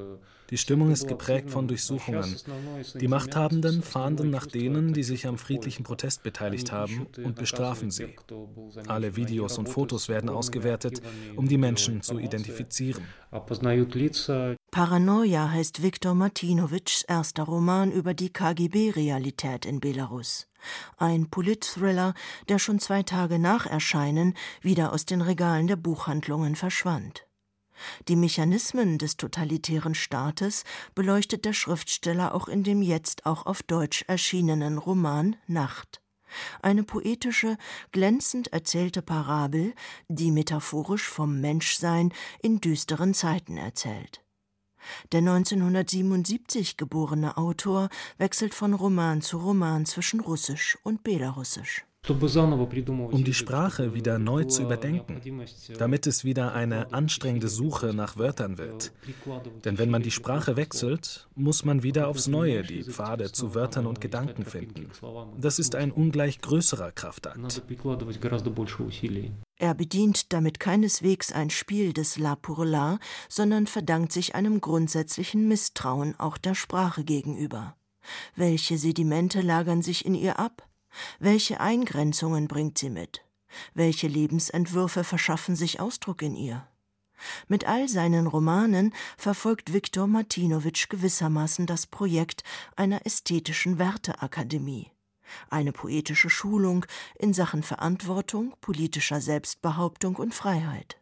Die 0.48 0.56
Stimmung 0.56 0.90
ist 0.90 1.06
geprägt 1.06 1.50
von 1.50 1.68
Durchsuchungen. 1.68 2.36
Die 2.94 3.08
Machthabenden 3.08 3.82
fahnden 3.82 4.30
nach 4.30 4.46
denen, 4.46 4.94
die 4.94 5.02
sich 5.02 5.26
am 5.26 5.36
friedlichen 5.36 5.82
Protest 5.82 6.22
beteiligt 6.22 6.72
haben, 6.72 7.06
und 7.22 7.36
bestrafen 7.36 7.90
sie. 7.90 8.16
Alle 8.86 9.16
Videos 9.16 9.58
und 9.58 9.68
Fotos 9.68 10.08
werden 10.08 10.30
ausgewertet, 10.30 11.02
um 11.36 11.46
die 11.46 11.58
Menschen 11.58 12.00
zu 12.00 12.18
identifizieren. 12.18 13.02
Paranoia 14.70 15.50
heißt 15.50 15.82
Viktor 15.82 16.14
Martinowitschs 16.14 17.02
erster 17.02 17.42
Roman 17.42 17.90
über 17.90 18.14
die 18.14 18.32
KGB-Realität 18.32 19.66
in 19.66 19.80
Belarus. 19.80 20.48
Ein 20.98 21.30
Politthriller, 21.30 22.14
der 22.48 22.58
schon 22.58 22.78
zwei 22.78 23.02
Tage 23.02 23.38
nach 23.38 23.66
Erscheinen 23.66 24.34
wieder 24.60 24.92
aus 24.92 25.04
den 25.04 25.20
Regalen 25.20 25.66
der 25.66 25.76
Buchhandlungen 25.76 26.54
verschwand. 26.54 27.26
Die 28.06 28.16
Mechanismen 28.16 28.98
des 28.98 29.16
totalitären 29.16 29.94
Staates 29.94 30.62
beleuchtet 30.94 31.44
der 31.44 31.54
Schriftsteller 31.54 32.34
auch 32.34 32.46
in 32.46 32.62
dem 32.62 32.82
jetzt 32.82 33.26
auch 33.26 33.46
auf 33.46 33.62
Deutsch 33.64 34.04
erschienenen 34.06 34.78
Roman 34.78 35.36
Nacht. 35.48 36.03
Eine 36.62 36.82
poetische, 36.82 37.56
glänzend 37.92 38.52
erzählte 38.52 39.02
Parabel, 39.02 39.74
die 40.08 40.30
metaphorisch 40.30 41.08
vom 41.08 41.40
Menschsein 41.40 42.12
in 42.42 42.60
düsteren 42.60 43.14
Zeiten 43.14 43.56
erzählt. 43.56 44.24
Der 45.12 45.20
1977 45.20 46.76
geborene 46.76 47.36
Autor 47.36 47.88
wechselt 48.18 48.54
von 48.54 48.74
Roman 48.74 49.22
zu 49.22 49.38
Roman 49.38 49.86
zwischen 49.86 50.20
Russisch 50.20 50.78
und 50.82 51.02
Belarussisch. 51.02 51.84
Um 52.06 53.24
die 53.24 53.32
Sprache 53.32 53.94
wieder 53.94 54.18
neu 54.18 54.44
zu 54.44 54.62
überdenken, 54.62 55.20
damit 55.78 56.06
es 56.06 56.22
wieder 56.22 56.52
eine 56.52 56.92
anstrengende 56.92 57.48
Suche 57.48 57.94
nach 57.94 58.18
Wörtern 58.18 58.58
wird. 58.58 58.92
Denn 59.64 59.78
wenn 59.78 59.90
man 59.90 60.02
die 60.02 60.10
Sprache 60.10 60.56
wechselt, 60.56 61.26
muss 61.34 61.64
man 61.64 61.82
wieder 61.82 62.08
aufs 62.08 62.26
Neue 62.26 62.62
die 62.62 62.84
Pfade 62.84 63.32
zu 63.32 63.54
Wörtern 63.54 63.86
und 63.86 64.02
Gedanken 64.02 64.44
finden. 64.44 64.90
Das 65.38 65.58
ist 65.58 65.74
ein 65.74 65.92
ungleich 65.92 66.42
größerer 66.42 66.92
Kraftakt. 66.92 67.62
Er 69.56 69.74
bedient 69.74 70.32
damit 70.32 70.60
keineswegs 70.60 71.32
ein 71.32 71.48
Spiel 71.48 71.92
des 71.94 72.18
La 72.18 72.36
pour 72.36 72.66
la, 72.66 72.98
sondern 73.30 73.66
verdankt 73.66 74.12
sich 74.12 74.34
einem 74.34 74.60
grundsätzlichen 74.60 75.48
Misstrauen 75.48 76.18
auch 76.18 76.36
der 76.36 76.54
Sprache 76.54 77.04
gegenüber. 77.04 77.76
Welche 78.36 78.76
Sedimente 78.76 79.40
lagern 79.40 79.80
sich 79.80 80.04
in 80.04 80.14
ihr 80.14 80.38
ab? 80.38 80.68
Welche 81.18 81.60
Eingrenzungen 81.60 82.48
bringt 82.48 82.78
sie 82.78 82.90
mit? 82.90 83.24
Welche 83.74 84.08
Lebensentwürfe 84.08 85.04
verschaffen 85.04 85.56
sich 85.56 85.80
Ausdruck 85.80 86.22
in 86.22 86.34
ihr? 86.34 86.66
Mit 87.48 87.66
all 87.66 87.88
seinen 87.88 88.26
Romanen 88.26 88.92
verfolgt 89.16 89.72
Viktor 89.72 90.06
Martinowitsch 90.06 90.88
gewissermaßen 90.88 91.66
das 91.66 91.86
Projekt 91.86 92.42
einer 92.76 93.06
ästhetischen 93.06 93.78
Werteakademie. 93.78 94.90
Eine 95.48 95.72
poetische 95.72 96.28
Schulung 96.30 96.84
in 97.18 97.32
Sachen 97.32 97.62
Verantwortung, 97.62 98.54
politischer 98.60 99.20
Selbstbehauptung 99.20 100.16
und 100.16 100.34
Freiheit. 100.34 100.98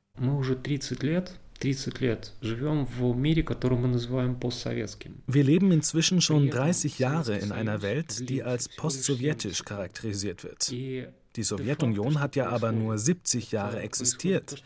Wir 5.27 5.45
leben 5.45 5.73
inzwischen 5.73 6.21
schon 6.21 6.51
30 6.51 6.99
Jahre 6.99 7.37
in 7.37 7.53
einer 7.53 7.83
Welt, 7.83 8.29
die 8.29 8.43
als 8.43 8.69
postsowjetisch 8.69 9.65
charakterisiert 9.65 10.45
wird. 10.45 10.71
Die 10.71 11.43
Sowjetunion 11.43 12.21
hat 12.21 12.37
ja 12.37 12.49
aber 12.51 12.73
nur 12.73 12.99
70 12.99 13.53
Jahre 13.53 13.81
existiert. 13.81 14.63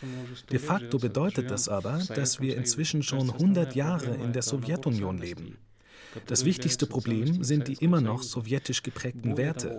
De 0.50 0.59
facto 0.59 0.98
bedeutet 0.98 1.50
das 1.50 1.68
aber, 1.68 2.02
dass 2.14 2.40
wir 2.40 2.56
inzwischen 2.56 3.02
schon 3.02 3.30
100 3.30 3.74
Jahre 3.76 4.16
in 4.16 4.32
der 4.32 4.42
Sowjetunion 4.42 5.18
leben. 5.18 5.59
Das 6.26 6.44
wichtigste 6.44 6.87
Problem 6.87 7.44
sind 7.44 7.68
die 7.68 7.74
immer 7.74 8.00
noch 8.00 8.22
sowjetisch 8.22 8.82
geprägten 8.82 9.37
Werte. 9.37 9.78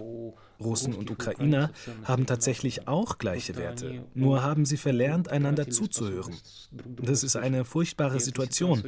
Russen 0.60 0.94
und 0.94 1.12
Ukrainer 1.12 1.72
haben 2.04 2.26
tatsächlich 2.26 2.88
auch 2.88 3.18
gleiche 3.18 3.56
Werte, 3.56 4.06
nur 4.14 4.44
haben 4.44 4.66
sie 4.66 4.78
verlernt, 4.78 5.30
einander 5.30 5.70
zuzuhören. 5.70 6.36
Das 7.02 7.24
ist 7.24 7.36
eine 7.36 7.66
furchtbare 7.66 8.20
Situation, 8.20 8.84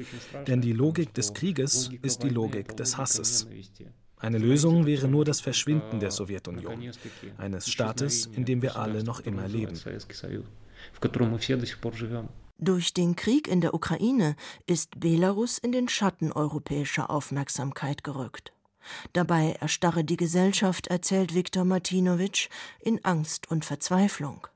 denn 0.47 0.61
die 0.61 0.73
Logik 0.73 1.13
des 1.13 1.33
Krieges 1.33 1.89
ist 2.01 2.23
die 2.23 2.29
Logik 2.29 2.75
des 2.77 2.97
Hasses. 2.97 3.47
Eine 4.17 4.37
Lösung 4.37 4.85
wäre 4.85 5.07
nur 5.07 5.23
das 5.23 5.39
Verschwinden 5.39 5.99
der 5.99 6.11
Sowjetunion, 6.11 6.91
eines 7.37 7.69
Staates, 7.69 8.25
in 8.25 8.43
dem 8.45 8.61
wir 8.61 8.75
alle 8.75 9.03
noch 9.03 9.21
immer 9.21 9.47
leben. 9.47 9.79
Durch 12.61 12.93
den 12.93 13.15
Krieg 13.15 13.47
in 13.47 13.61
der 13.61 13.73
Ukraine 13.73 14.35
ist 14.65 14.99
Belarus 14.99 15.57
in 15.57 15.71
den 15.71 15.87
Schatten 15.87 16.33
europäischer 16.33 17.09
Aufmerksamkeit 17.09 18.03
gerückt. 18.03 18.51
Dabei 19.13 19.57
erstarre 19.59 20.03
die 20.03 20.17
Gesellschaft, 20.17 20.87
erzählt 20.87 21.33
Viktor 21.33 21.65
Martinowitsch, 21.65 22.49
in 22.79 23.03
Angst 23.03 23.49
und 23.49 23.65
Verzweiflung. 23.65 24.47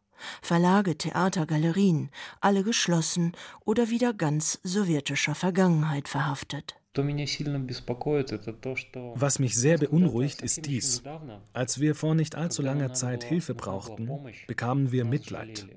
Verlage, 0.41 0.97
Theater, 0.97 1.45
Galerien, 1.45 2.09
alle 2.39 2.63
geschlossen 2.63 3.33
oder 3.65 3.89
wieder 3.89 4.13
ganz 4.13 4.59
sowjetischer 4.63 5.35
Vergangenheit 5.35 6.07
verhaftet. 6.07 6.75
Was 9.15 9.39
mich 9.39 9.55
sehr 9.55 9.77
beunruhigt, 9.79 10.41
ist 10.43 10.65
dies. 10.65 11.01
Als 11.51 11.79
wir 11.79 11.95
vor 11.95 12.13
nicht 12.13 12.35
allzu 12.35 12.61
langer 12.61 12.93
Zeit 12.93 13.23
Hilfe 13.23 13.55
brauchten, 13.55 14.09
bekamen 14.47 14.91
wir 14.91 15.03
Mitleid. 15.03 15.67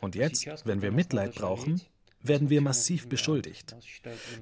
Und 0.00 0.16
jetzt, 0.16 0.66
wenn 0.66 0.82
wir 0.82 0.90
Mitleid 0.90 1.34
brauchen, 1.36 1.80
werden 2.26 2.50
wir 2.50 2.60
massiv 2.60 3.08
beschuldigt. 3.08 3.76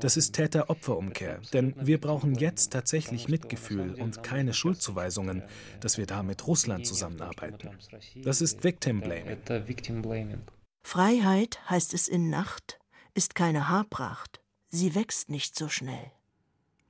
Das 0.01 0.17
ist 0.17 0.33
Täter-Opfer-Umkehr, 0.33 1.41
denn 1.53 1.75
wir 1.79 2.01
brauchen 2.01 2.35
jetzt 2.35 2.73
tatsächlich 2.73 3.29
Mitgefühl 3.29 3.95
und 3.95 4.23
keine 4.23 4.55
Schuldzuweisungen, 4.55 5.43
dass 5.81 5.99
wir 5.99 6.07
da 6.07 6.23
mit 6.23 6.47
Russland 6.47 6.87
zusammenarbeiten. 6.87 7.71
Das 8.17 8.41
ist 8.41 8.65
Victim 8.65 9.01
Blaming. 9.01 10.41
Freiheit, 10.85 11.61
heißt 11.71 11.95
es 11.95 12.09
in 12.09 12.31
Nacht, 12.31 12.79
ist 13.15 13.35
keine 13.35 13.69
Haarpracht. 13.69 14.41
Sie 14.69 14.95
wächst 14.95 15.29
nicht 15.29 15.57
so 15.57 15.69
schnell. 15.69 16.11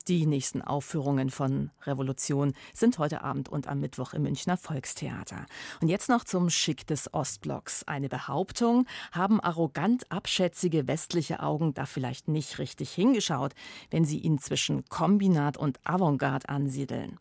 Die 0.09 0.25
nächsten 0.25 0.61
Aufführungen 0.61 1.29
von 1.29 1.71
Revolution 1.83 2.53
sind 2.73 2.97
heute 2.97 3.23
Abend 3.23 3.47
und 3.47 3.69
am 3.69 3.79
Mittwoch 3.79 4.13
im 4.13 4.23
Münchner 4.23 4.57
Volkstheater. 4.57 5.45
Und 5.79 5.87
jetzt 5.87 6.09
noch 6.09 6.25
zum 6.25 6.49
Schick 6.49 6.85
des 6.85 7.13
Ostblocks. 7.13 7.85
Eine 7.85 8.09
Behauptung, 8.09 8.85
haben 9.13 9.39
arrogant 9.39 10.11
abschätzige 10.11 10.89
westliche 10.89 11.41
Augen 11.41 11.73
da 11.73 11.85
vielleicht 11.85 12.27
nicht 12.27 12.59
richtig 12.59 12.91
hingeschaut, 12.91 13.53
wenn 13.91 14.03
sie 14.03 14.17
ihn 14.17 14.39
zwischen 14.39 14.83
Kombinat 14.89 15.55
und 15.55 15.79
Avantgarde 15.85 16.49
ansiedeln. 16.49 17.17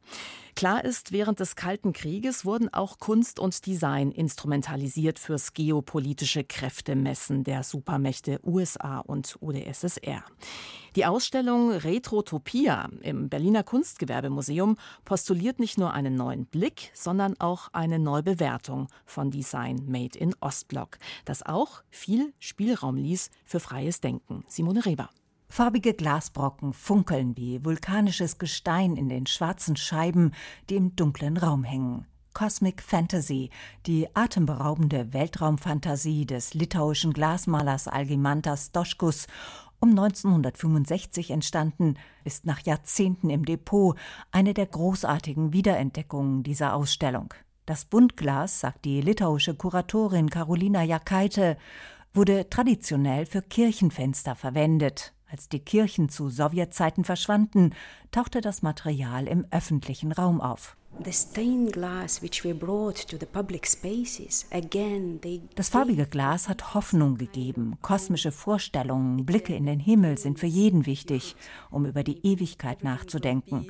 Klar 0.55 0.85
ist, 0.85 1.13
während 1.13 1.41
des 1.41 1.57
Kalten 1.57 1.93
Krieges 1.93 2.45
wurden 2.45 2.73
auch 2.73 2.99
Kunst 2.99 3.39
und 3.39 3.67
Design 3.67 4.13
instrumentalisiert 4.13 5.19
fürs 5.19 5.55
geopolitische 5.55 6.45
Kräftemessen 6.45 7.43
der 7.43 7.63
Supermächte 7.63 8.39
USA 8.45 8.99
und 8.99 9.37
UdSSR. 9.41 10.23
Die 10.95 11.07
Ausstellung 11.07 11.71
Retrotopia 11.73 12.91
im 13.01 13.31
Berliner 13.31 13.63
Kunstgewerbemuseum 13.63 14.77
postuliert 15.07 15.59
nicht 15.59 15.79
nur 15.79 15.95
einen 15.95 16.17
neuen 16.17 16.45
Blick, 16.45 16.91
sondern 16.93 17.35
auch 17.41 17.69
eine 17.73 17.99
Neubewertung 17.99 18.89
von 19.07 19.31
Design 19.31 19.87
Made 19.87 20.19
in 20.19 20.35
Ostblock, 20.41 20.99
das 21.25 21.43
auch 21.45 21.83
viel 21.89 22.35
Spielraum 22.39 22.97
ließ 22.97 23.31
für 23.47 23.59
freies 23.59 24.01
Denken. 24.01 24.45
Simone 24.49 24.85
Reber. 24.85 25.09
Farbige 25.55 25.93
Glasbrocken 25.93 26.73
funkeln 26.73 27.37
wie 27.37 27.63
vulkanisches 27.63 28.39
Gestein 28.39 28.97
in 28.97 29.11
den 29.11 29.27
schwarzen 29.27 29.77
Scheiben, 29.77 30.33
die 30.71 30.77
im 30.77 30.97
dunklen 30.97 31.37
Raum 31.37 31.63
hängen. 31.63 32.07
Cosmic 32.33 32.81
Fantasy, 32.81 33.51
die 33.85 34.09
atemberaubende 34.17 35.13
Weltraumfantasie 35.13 36.25
des 36.25 36.55
litauischen 36.55 37.13
Glasmalers 37.13 37.87
Algimantas 37.87 38.73
Doschkus, 38.73 39.27
um 39.79 39.91
1965 39.91 41.31
entstanden, 41.31 41.99
ist 42.25 42.47
nach 42.47 42.61
Jahrzehnten 42.61 43.29
im 43.29 43.45
Depot 43.45 43.99
eine 44.31 44.55
der 44.55 44.65
großartigen 44.65 45.53
Wiederentdeckungen 45.53 46.45
dieser 46.45 46.75
Ausstellung. 46.75 47.35
Das 47.67 47.85
Buntglas, 47.85 48.61
sagt 48.61 48.87
die 48.87 49.03
litauische 49.03 49.55
Kuratorin 49.55 50.31
Karolina 50.31 50.83
Jakaite, 50.83 51.59
wurde 52.15 52.49
traditionell 52.49 53.27
für 53.27 53.43
Kirchenfenster 53.43 54.35
verwendet. 54.35 55.13
Als 55.33 55.49
die 55.49 55.61
Kirchen 55.61 56.11
zu 56.11 56.29
Sowjetzeiten 56.29 57.05
verschwanden, 57.05 57.71
tauchte 58.11 58.43
das 58.43 58.61
Material 58.61 59.27
im 59.27 59.47
öffentlichen 59.51 60.13
Raum 60.13 60.43
auf. 60.43 60.77
Das 65.55 65.71
farbige 65.71 66.07
Glas 66.07 66.51
hat 66.51 66.75
Hoffnung 66.75 67.17
gegeben. 67.17 67.79
Kosmische 67.81 68.31
Vorstellungen, 68.31 69.25
Blicke 69.25 69.57
in 69.57 69.65
den 69.65 69.81
Himmel 69.81 70.19
sind 70.19 70.39
für 70.39 70.47
jeden 70.47 70.85
wichtig, 70.85 71.35
um 71.71 71.87
über 71.87 72.05
die 72.05 72.27
Ewigkeit 72.27 72.85
nachzudenken. 72.85 73.67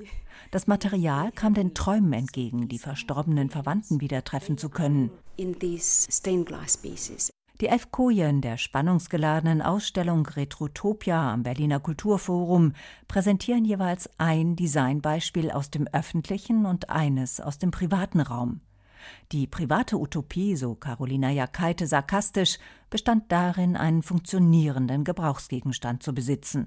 Das 0.50 0.66
Material 0.66 1.30
kam 1.30 1.54
den 1.54 1.74
Träumen 1.74 2.12
entgegen, 2.12 2.66
die 2.66 2.80
verstorbenen 2.80 3.50
Verwandten 3.50 4.00
wieder 4.00 4.24
treffen 4.24 4.58
zu 4.58 4.68
können. 4.68 5.12
Die 7.62 7.68
elf 7.68 7.92
Kojen 7.92 8.40
der 8.40 8.56
spannungsgeladenen 8.56 9.62
Ausstellung 9.62 10.26
Retrotopia 10.26 11.32
am 11.32 11.44
Berliner 11.44 11.78
Kulturforum 11.78 12.72
präsentieren 13.06 13.64
jeweils 13.64 14.10
ein 14.18 14.56
Designbeispiel 14.56 15.52
aus 15.52 15.70
dem 15.70 15.86
öffentlichen 15.86 16.66
und 16.66 16.90
eines 16.90 17.40
aus 17.40 17.58
dem 17.58 17.70
privaten 17.70 18.18
Raum. 18.18 18.62
Die 19.30 19.46
private 19.46 19.96
Utopie, 19.96 20.56
so 20.56 20.74
Carolina 20.74 21.30
Jakaite 21.30 21.86
sarkastisch, 21.86 22.58
bestand 22.90 23.30
darin, 23.30 23.76
einen 23.76 24.02
funktionierenden 24.02 25.04
Gebrauchsgegenstand 25.04 26.02
zu 26.02 26.12
besitzen. 26.12 26.66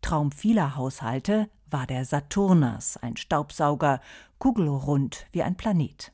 Traum 0.00 0.32
vieler 0.32 0.76
Haushalte 0.76 1.50
war 1.68 1.86
der 1.86 2.06
Saturnus, 2.06 2.96
ein 2.96 3.18
Staubsauger, 3.18 4.00
kugelrund 4.38 5.26
wie 5.32 5.42
ein 5.42 5.56
Planet. 5.56 6.10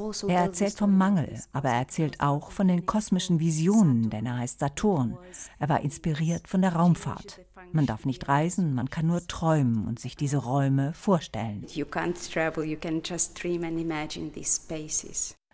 Also 0.00 0.28
er 0.28 0.40
erzählt 0.42 0.78
vom 0.78 0.96
Mangel, 0.96 1.40
aber 1.52 1.70
er 1.70 1.78
erzählt 1.78 2.20
auch 2.20 2.52
von 2.52 2.68
den 2.68 2.86
kosmischen 2.86 3.40
Visionen, 3.40 4.10
denn 4.10 4.26
er 4.26 4.38
heißt 4.38 4.60
Saturn. 4.60 5.18
Er 5.58 5.68
war 5.68 5.80
inspiriert 5.80 6.46
von 6.46 6.62
der 6.62 6.74
Raumfahrt. 6.74 7.40
Man 7.72 7.86
darf 7.86 8.04
nicht 8.04 8.28
reisen, 8.28 8.74
man 8.74 8.88
kann 8.88 9.06
nur 9.06 9.26
träumen 9.26 9.86
und 9.86 9.98
sich 9.98 10.16
diese 10.16 10.38
Räume 10.38 10.92
vorstellen. 10.94 11.66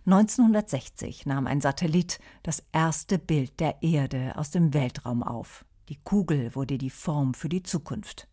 1960 0.06 1.24
nahm 1.24 1.46
ein 1.46 1.62
Satellit 1.62 2.18
das 2.42 2.62
erste 2.72 3.18
Bild 3.18 3.58
der 3.58 3.82
Erde 3.82 4.34
aus 4.36 4.50
dem 4.50 4.74
Weltraum 4.74 5.22
auf. 5.22 5.64
Die 5.88 5.96
Kugel 5.96 6.54
wurde 6.54 6.76
die 6.76 6.90
Form 6.90 7.32
für 7.32 7.48
die 7.48 7.62
Zukunft. 7.62 8.28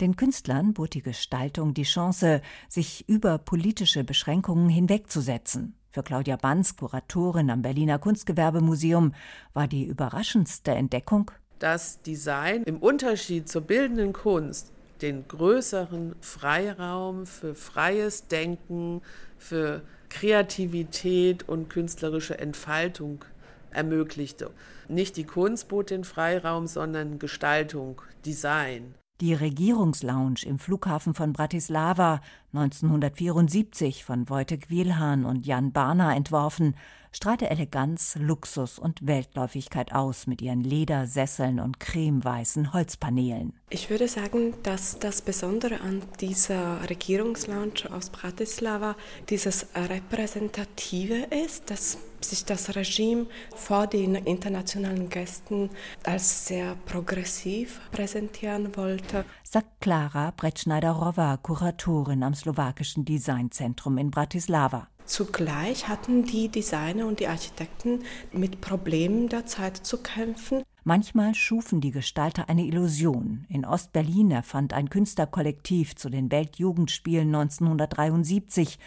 Den 0.00 0.16
Künstlern 0.16 0.74
bot 0.74 0.94
die 0.94 1.02
Gestaltung 1.02 1.74
die 1.74 1.82
Chance, 1.82 2.42
sich 2.68 3.08
über 3.08 3.38
politische 3.38 4.04
Beschränkungen 4.04 4.68
hinwegzusetzen. 4.68 5.74
Für 5.90 6.02
Claudia 6.02 6.36
Banz, 6.36 6.76
Kuratorin 6.76 7.50
am 7.50 7.62
Berliner 7.62 7.98
Kunstgewerbemuseum, 7.98 9.14
war 9.54 9.66
die 9.66 9.84
überraschendste 9.84 10.72
Entdeckung, 10.72 11.30
dass 11.58 12.02
Design 12.02 12.62
im 12.64 12.78
Unterschied 12.78 13.48
zur 13.48 13.62
bildenden 13.62 14.12
Kunst 14.12 14.72
den 15.02 15.26
größeren 15.26 16.14
Freiraum 16.20 17.26
für 17.26 17.54
freies 17.54 18.28
Denken, 18.28 19.02
für 19.38 19.82
Kreativität 20.08 21.48
und 21.48 21.68
künstlerische 21.68 22.38
Entfaltung 22.38 23.24
ermöglichte. 23.70 24.50
Nicht 24.88 25.16
die 25.16 25.24
Kunst 25.24 25.68
bot 25.68 25.90
den 25.90 26.04
Freiraum, 26.04 26.66
sondern 26.66 27.18
Gestaltung, 27.18 28.00
Design. 28.24 28.94
Die 29.20 29.34
Regierungslounge 29.34 30.44
im 30.44 30.60
Flughafen 30.60 31.12
von 31.12 31.32
Bratislava, 31.32 32.20
1974 32.52 34.04
von 34.04 34.28
Wojtek 34.30 34.70
Wielhan 34.70 35.26
und 35.26 35.46
Jan 35.46 35.72
Barner 35.72 36.16
entworfen, 36.16 36.74
strahlte 37.12 37.50
Eleganz, 37.50 38.16
Luxus 38.18 38.78
und 38.78 39.06
Weltläufigkeit 39.06 39.92
aus 39.92 40.26
mit 40.26 40.40
ihren 40.40 40.62
Ledersesseln 40.62 41.60
und 41.60 41.78
cremeweißen 41.80 42.72
Holzpaneelen. 42.72 43.52
Ich 43.70 43.90
würde 43.90 44.08
sagen, 44.08 44.54
dass 44.62 44.98
das 44.98 45.20
Besondere 45.20 45.80
an 45.80 46.02
dieser 46.20 46.88
Regierungslounge 46.88 47.90
aus 47.92 48.10
Bratislava 48.10 48.96
dieses 49.28 49.66
Repräsentative 49.74 51.26
ist, 51.44 51.70
dass 51.70 51.98
sich 52.24 52.44
das 52.44 52.74
Regime 52.74 53.26
vor 53.54 53.86
den 53.86 54.14
internationalen 54.14 55.08
Gästen 55.08 55.70
als 56.04 56.46
sehr 56.46 56.76
progressiv 56.86 57.80
präsentieren 57.92 58.76
wollte. 58.76 59.24
Sagt 59.50 59.80
Klara 59.80 60.30
Bretschneider-Rowa, 60.32 61.38
Kuratorin 61.38 62.22
am 62.22 62.34
slowakischen 62.34 63.06
Designzentrum 63.06 63.96
in 63.96 64.10
Bratislava. 64.10 64.88
Zugleich 65.06 65.88
hatten 65.88 66.26
die 66.26 66.50
Designer 66.50 67.06
und 67.06 67.18
die 67.18 67.28
Architekten 67.28 68.00
mit 68.30 68.60
Problemen 68.60 69.30
der 69.30 69.46
Zeit 69.46 69.78
zu 69.78 70.02
kämpfen. 70.02 70.64
Manchmal 70.84 71.34
schufen 71.34 71.80
die 71.80 71.92
Gestalter 71.92 72.50
eine 72.50 72.66
Illusion. 72.66 73.46
In 73.48 73.64
Ostberlin 73.64 74.32
erfand 74.32 74.74
ein 74.74 74.90
Künstlerkollektiv 74.90 75.96
zu 75.96 76.10
den 76.10 76.30
Weltjugendspielen 76.30 77.34
1973 77.34 78.78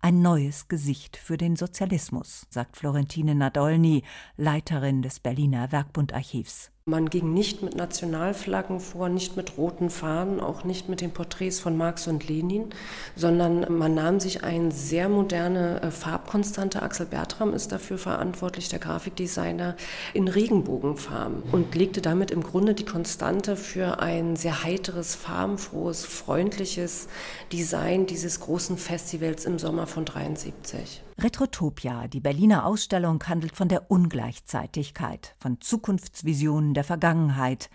ein 0.00 0.22
neues 0.22 0.68
Gesicht 0.68 1.18
für 1.18 1.36
den 1.36 1.56
Sozialismus, 1.56 2.46
sagt 2.48 2.78
Florentine 2.78 3.34
Nadolny, 3.34 4.02
Leiterin 4.38 5.02
des 5.02 5.20
Berliner 5.20 5.72
Werkbundarchivs. 5.72 6.70
Man 6.88 7.10
ging 7.10 7.34
nicht 7.34 7.64
mit 7.64 7.74
Nationalflaggen 7.74 8.78
vor, 8.78 9.08
nicht 9.08 9.36
mit 9.36 9.58
roten 9.58 9.90
Fahnen, 9.90 10.38
auch 10.38 10.62
nicht 10.62 10.88
mit 10.88 11.00
den 11.00 11.10
Porträts 11.10 11.58
von 11.58 11.76
Marx 11.76 12.06
und 12.06 12.28
Lenin, 12.28 12.70
sondern 13.16 13.76
man 13.76 13.94
nahm 13.94 14.20
sich 14.20 14.44
eine 14.44 14.70
sehr 14.70 15.08
moderne 15.08 15.82
äh, 15.82 15.90
Farbkonstante. 15.90 16.82
Axel 16.82 17.06
Bertram 17.06 17.54
ist 17.54 17.72
dafür 17.72 17.98
verantwortlich, 17.98 18.68
der 18.68 18.78
Grafikdesigner, 18.78 19.74
in 20.14 20.28
Regenbogenfarben 20.28 21.42
und 21.50 21.74
legte 21.74 22.00
damit 22.00 22.30
im 22.30 22.44
Grunde 22.44 22.72
die 22.72 22.84
Konstante 22.84 23.56
für 23.56 23.98
ein 23.98 24.36
sehr 24.36 24.62
heiteres, 24.62 25.16
farbenfrohes, 25.16 26.06
freundliches 26.06 27.08
Design 27.52 28.06
dieses 28.06 28.38
großen 28.38 28.78
Festivals 28.78 29.44
im 29.44 29.58
Sommer 29.58 29.88
von 29.88 30.04
73. 30.04 31.02
Retrotopia, 31.18 32.08
die 32.08 32.20
Berliner 32.20 32.66
Ausstellung, 32.66 33.24
handelt 33.24 33.56
von 33.56 33.68
der 33.68 33.90
Ungleichzeitigkeit, 33.90 35.34
von 35.38 35.62
Zukunftsvisionen 35.62 36.74
der 36.76 36.84
Vergangenheit. 36.84 37.70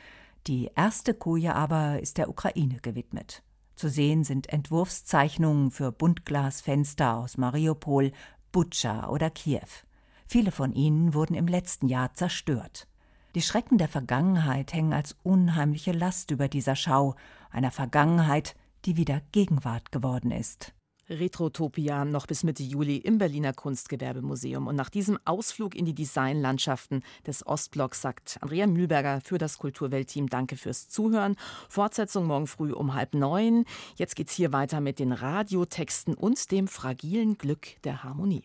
Die 0.47 0.69
erste 0.75 1.13
Koje 1.13 1.53
aber 1.53 1.99
ist 1.99 2.17
der 2.17 2.29
Ukraine 2.29 2.77
gewidmet. 2.81 3.43
Zu 3.75 3.89
sehen 3.89 4.23
sind 4.23 4.49
Entwurfszeichnungen 4.49 5.71
für 5.71 5.91
Buntglasfenster 5.91 7.17
aus 7.17 7.37
Mariupol, 7.37 8.11
Butscha 8.51 9.09
oder 9.09 9.29
Kiew. 9.29 9.67
Viele 10.25 10.51
von 10.51 10.71
ihnen 10.73 11.13
wurden 11.13 11.35
im 11.35 11.47
letzten 11.47 11.87
Jahr 11.87 12.13
zerstört. 12.13 12.87
Die 13.35 13.41
Schrecken 13.41 13.77
der 13.77 13.87
Vergangenheit 13.87 14.73
hängen 14.73 14.93
als 14.93 15.15
unheimliche 15.23 15.93
Last 15.93 16.31
über 16.31 16.47
dieser 16.47 16.75
Schau, 16.75 17.15
einer 17.49 17.71
Vergangenheit, 17.71 18.55
die 18.85 18.97
wieder 18.97 19.21
Gegenwart 19.31 19.91
geworden 19.91 20.31
ist. 20.31 20.73
Retrotopia 21.11 22.05
noch 22.05 22.25
bis 22.25 22.43
Mitte 22.43 22.63
Juli 22.63 22.97
im 22.97 23.17
Berliner 23.17 23.53
Kunstgewerbemuseum. 23.53 24.67
Und 24.67 24.75
nach 24.75 24.89
diesem 24.89 25.19
Ausflug 25.25 25.75
in 25.75 25.85
die 25.85 25.93
Designlandschaften 25.93 27.03
des 27.27 27.45
Ostblocks 27.45 28.01
sagt 28.01 28.37
Andrea 28.41 28.67
Mühlberger 28.67 29.21
für 29.23 29.37
das 29.37 29.57
Kulturweltteam 29.57 30.27
Danke 30.27 30.55
fürs 30.55 30.87
Zuhören. 30.87 31.35
Fortsetzung 31.69 32.25
morgen 32.25 32.47
früh 32.47 32.71
um 32.71 32.93
halb 32.93 33.13
neun. 33.13 33.65
Jetzt 33.97 34.15
geht's 34.15 34.33
hier 34.33 34.53
weiter 34.53 34.81
mit 34.81 34.99
den 34.99 35.11
Radiotexten 35.11 36.13
und 36.13 36.51
dem 36.51 36.67
fragilen 36.67 37.37
Glück 37.37 37.81
der 37.83 38.03
Harmonie. 38.03 38.43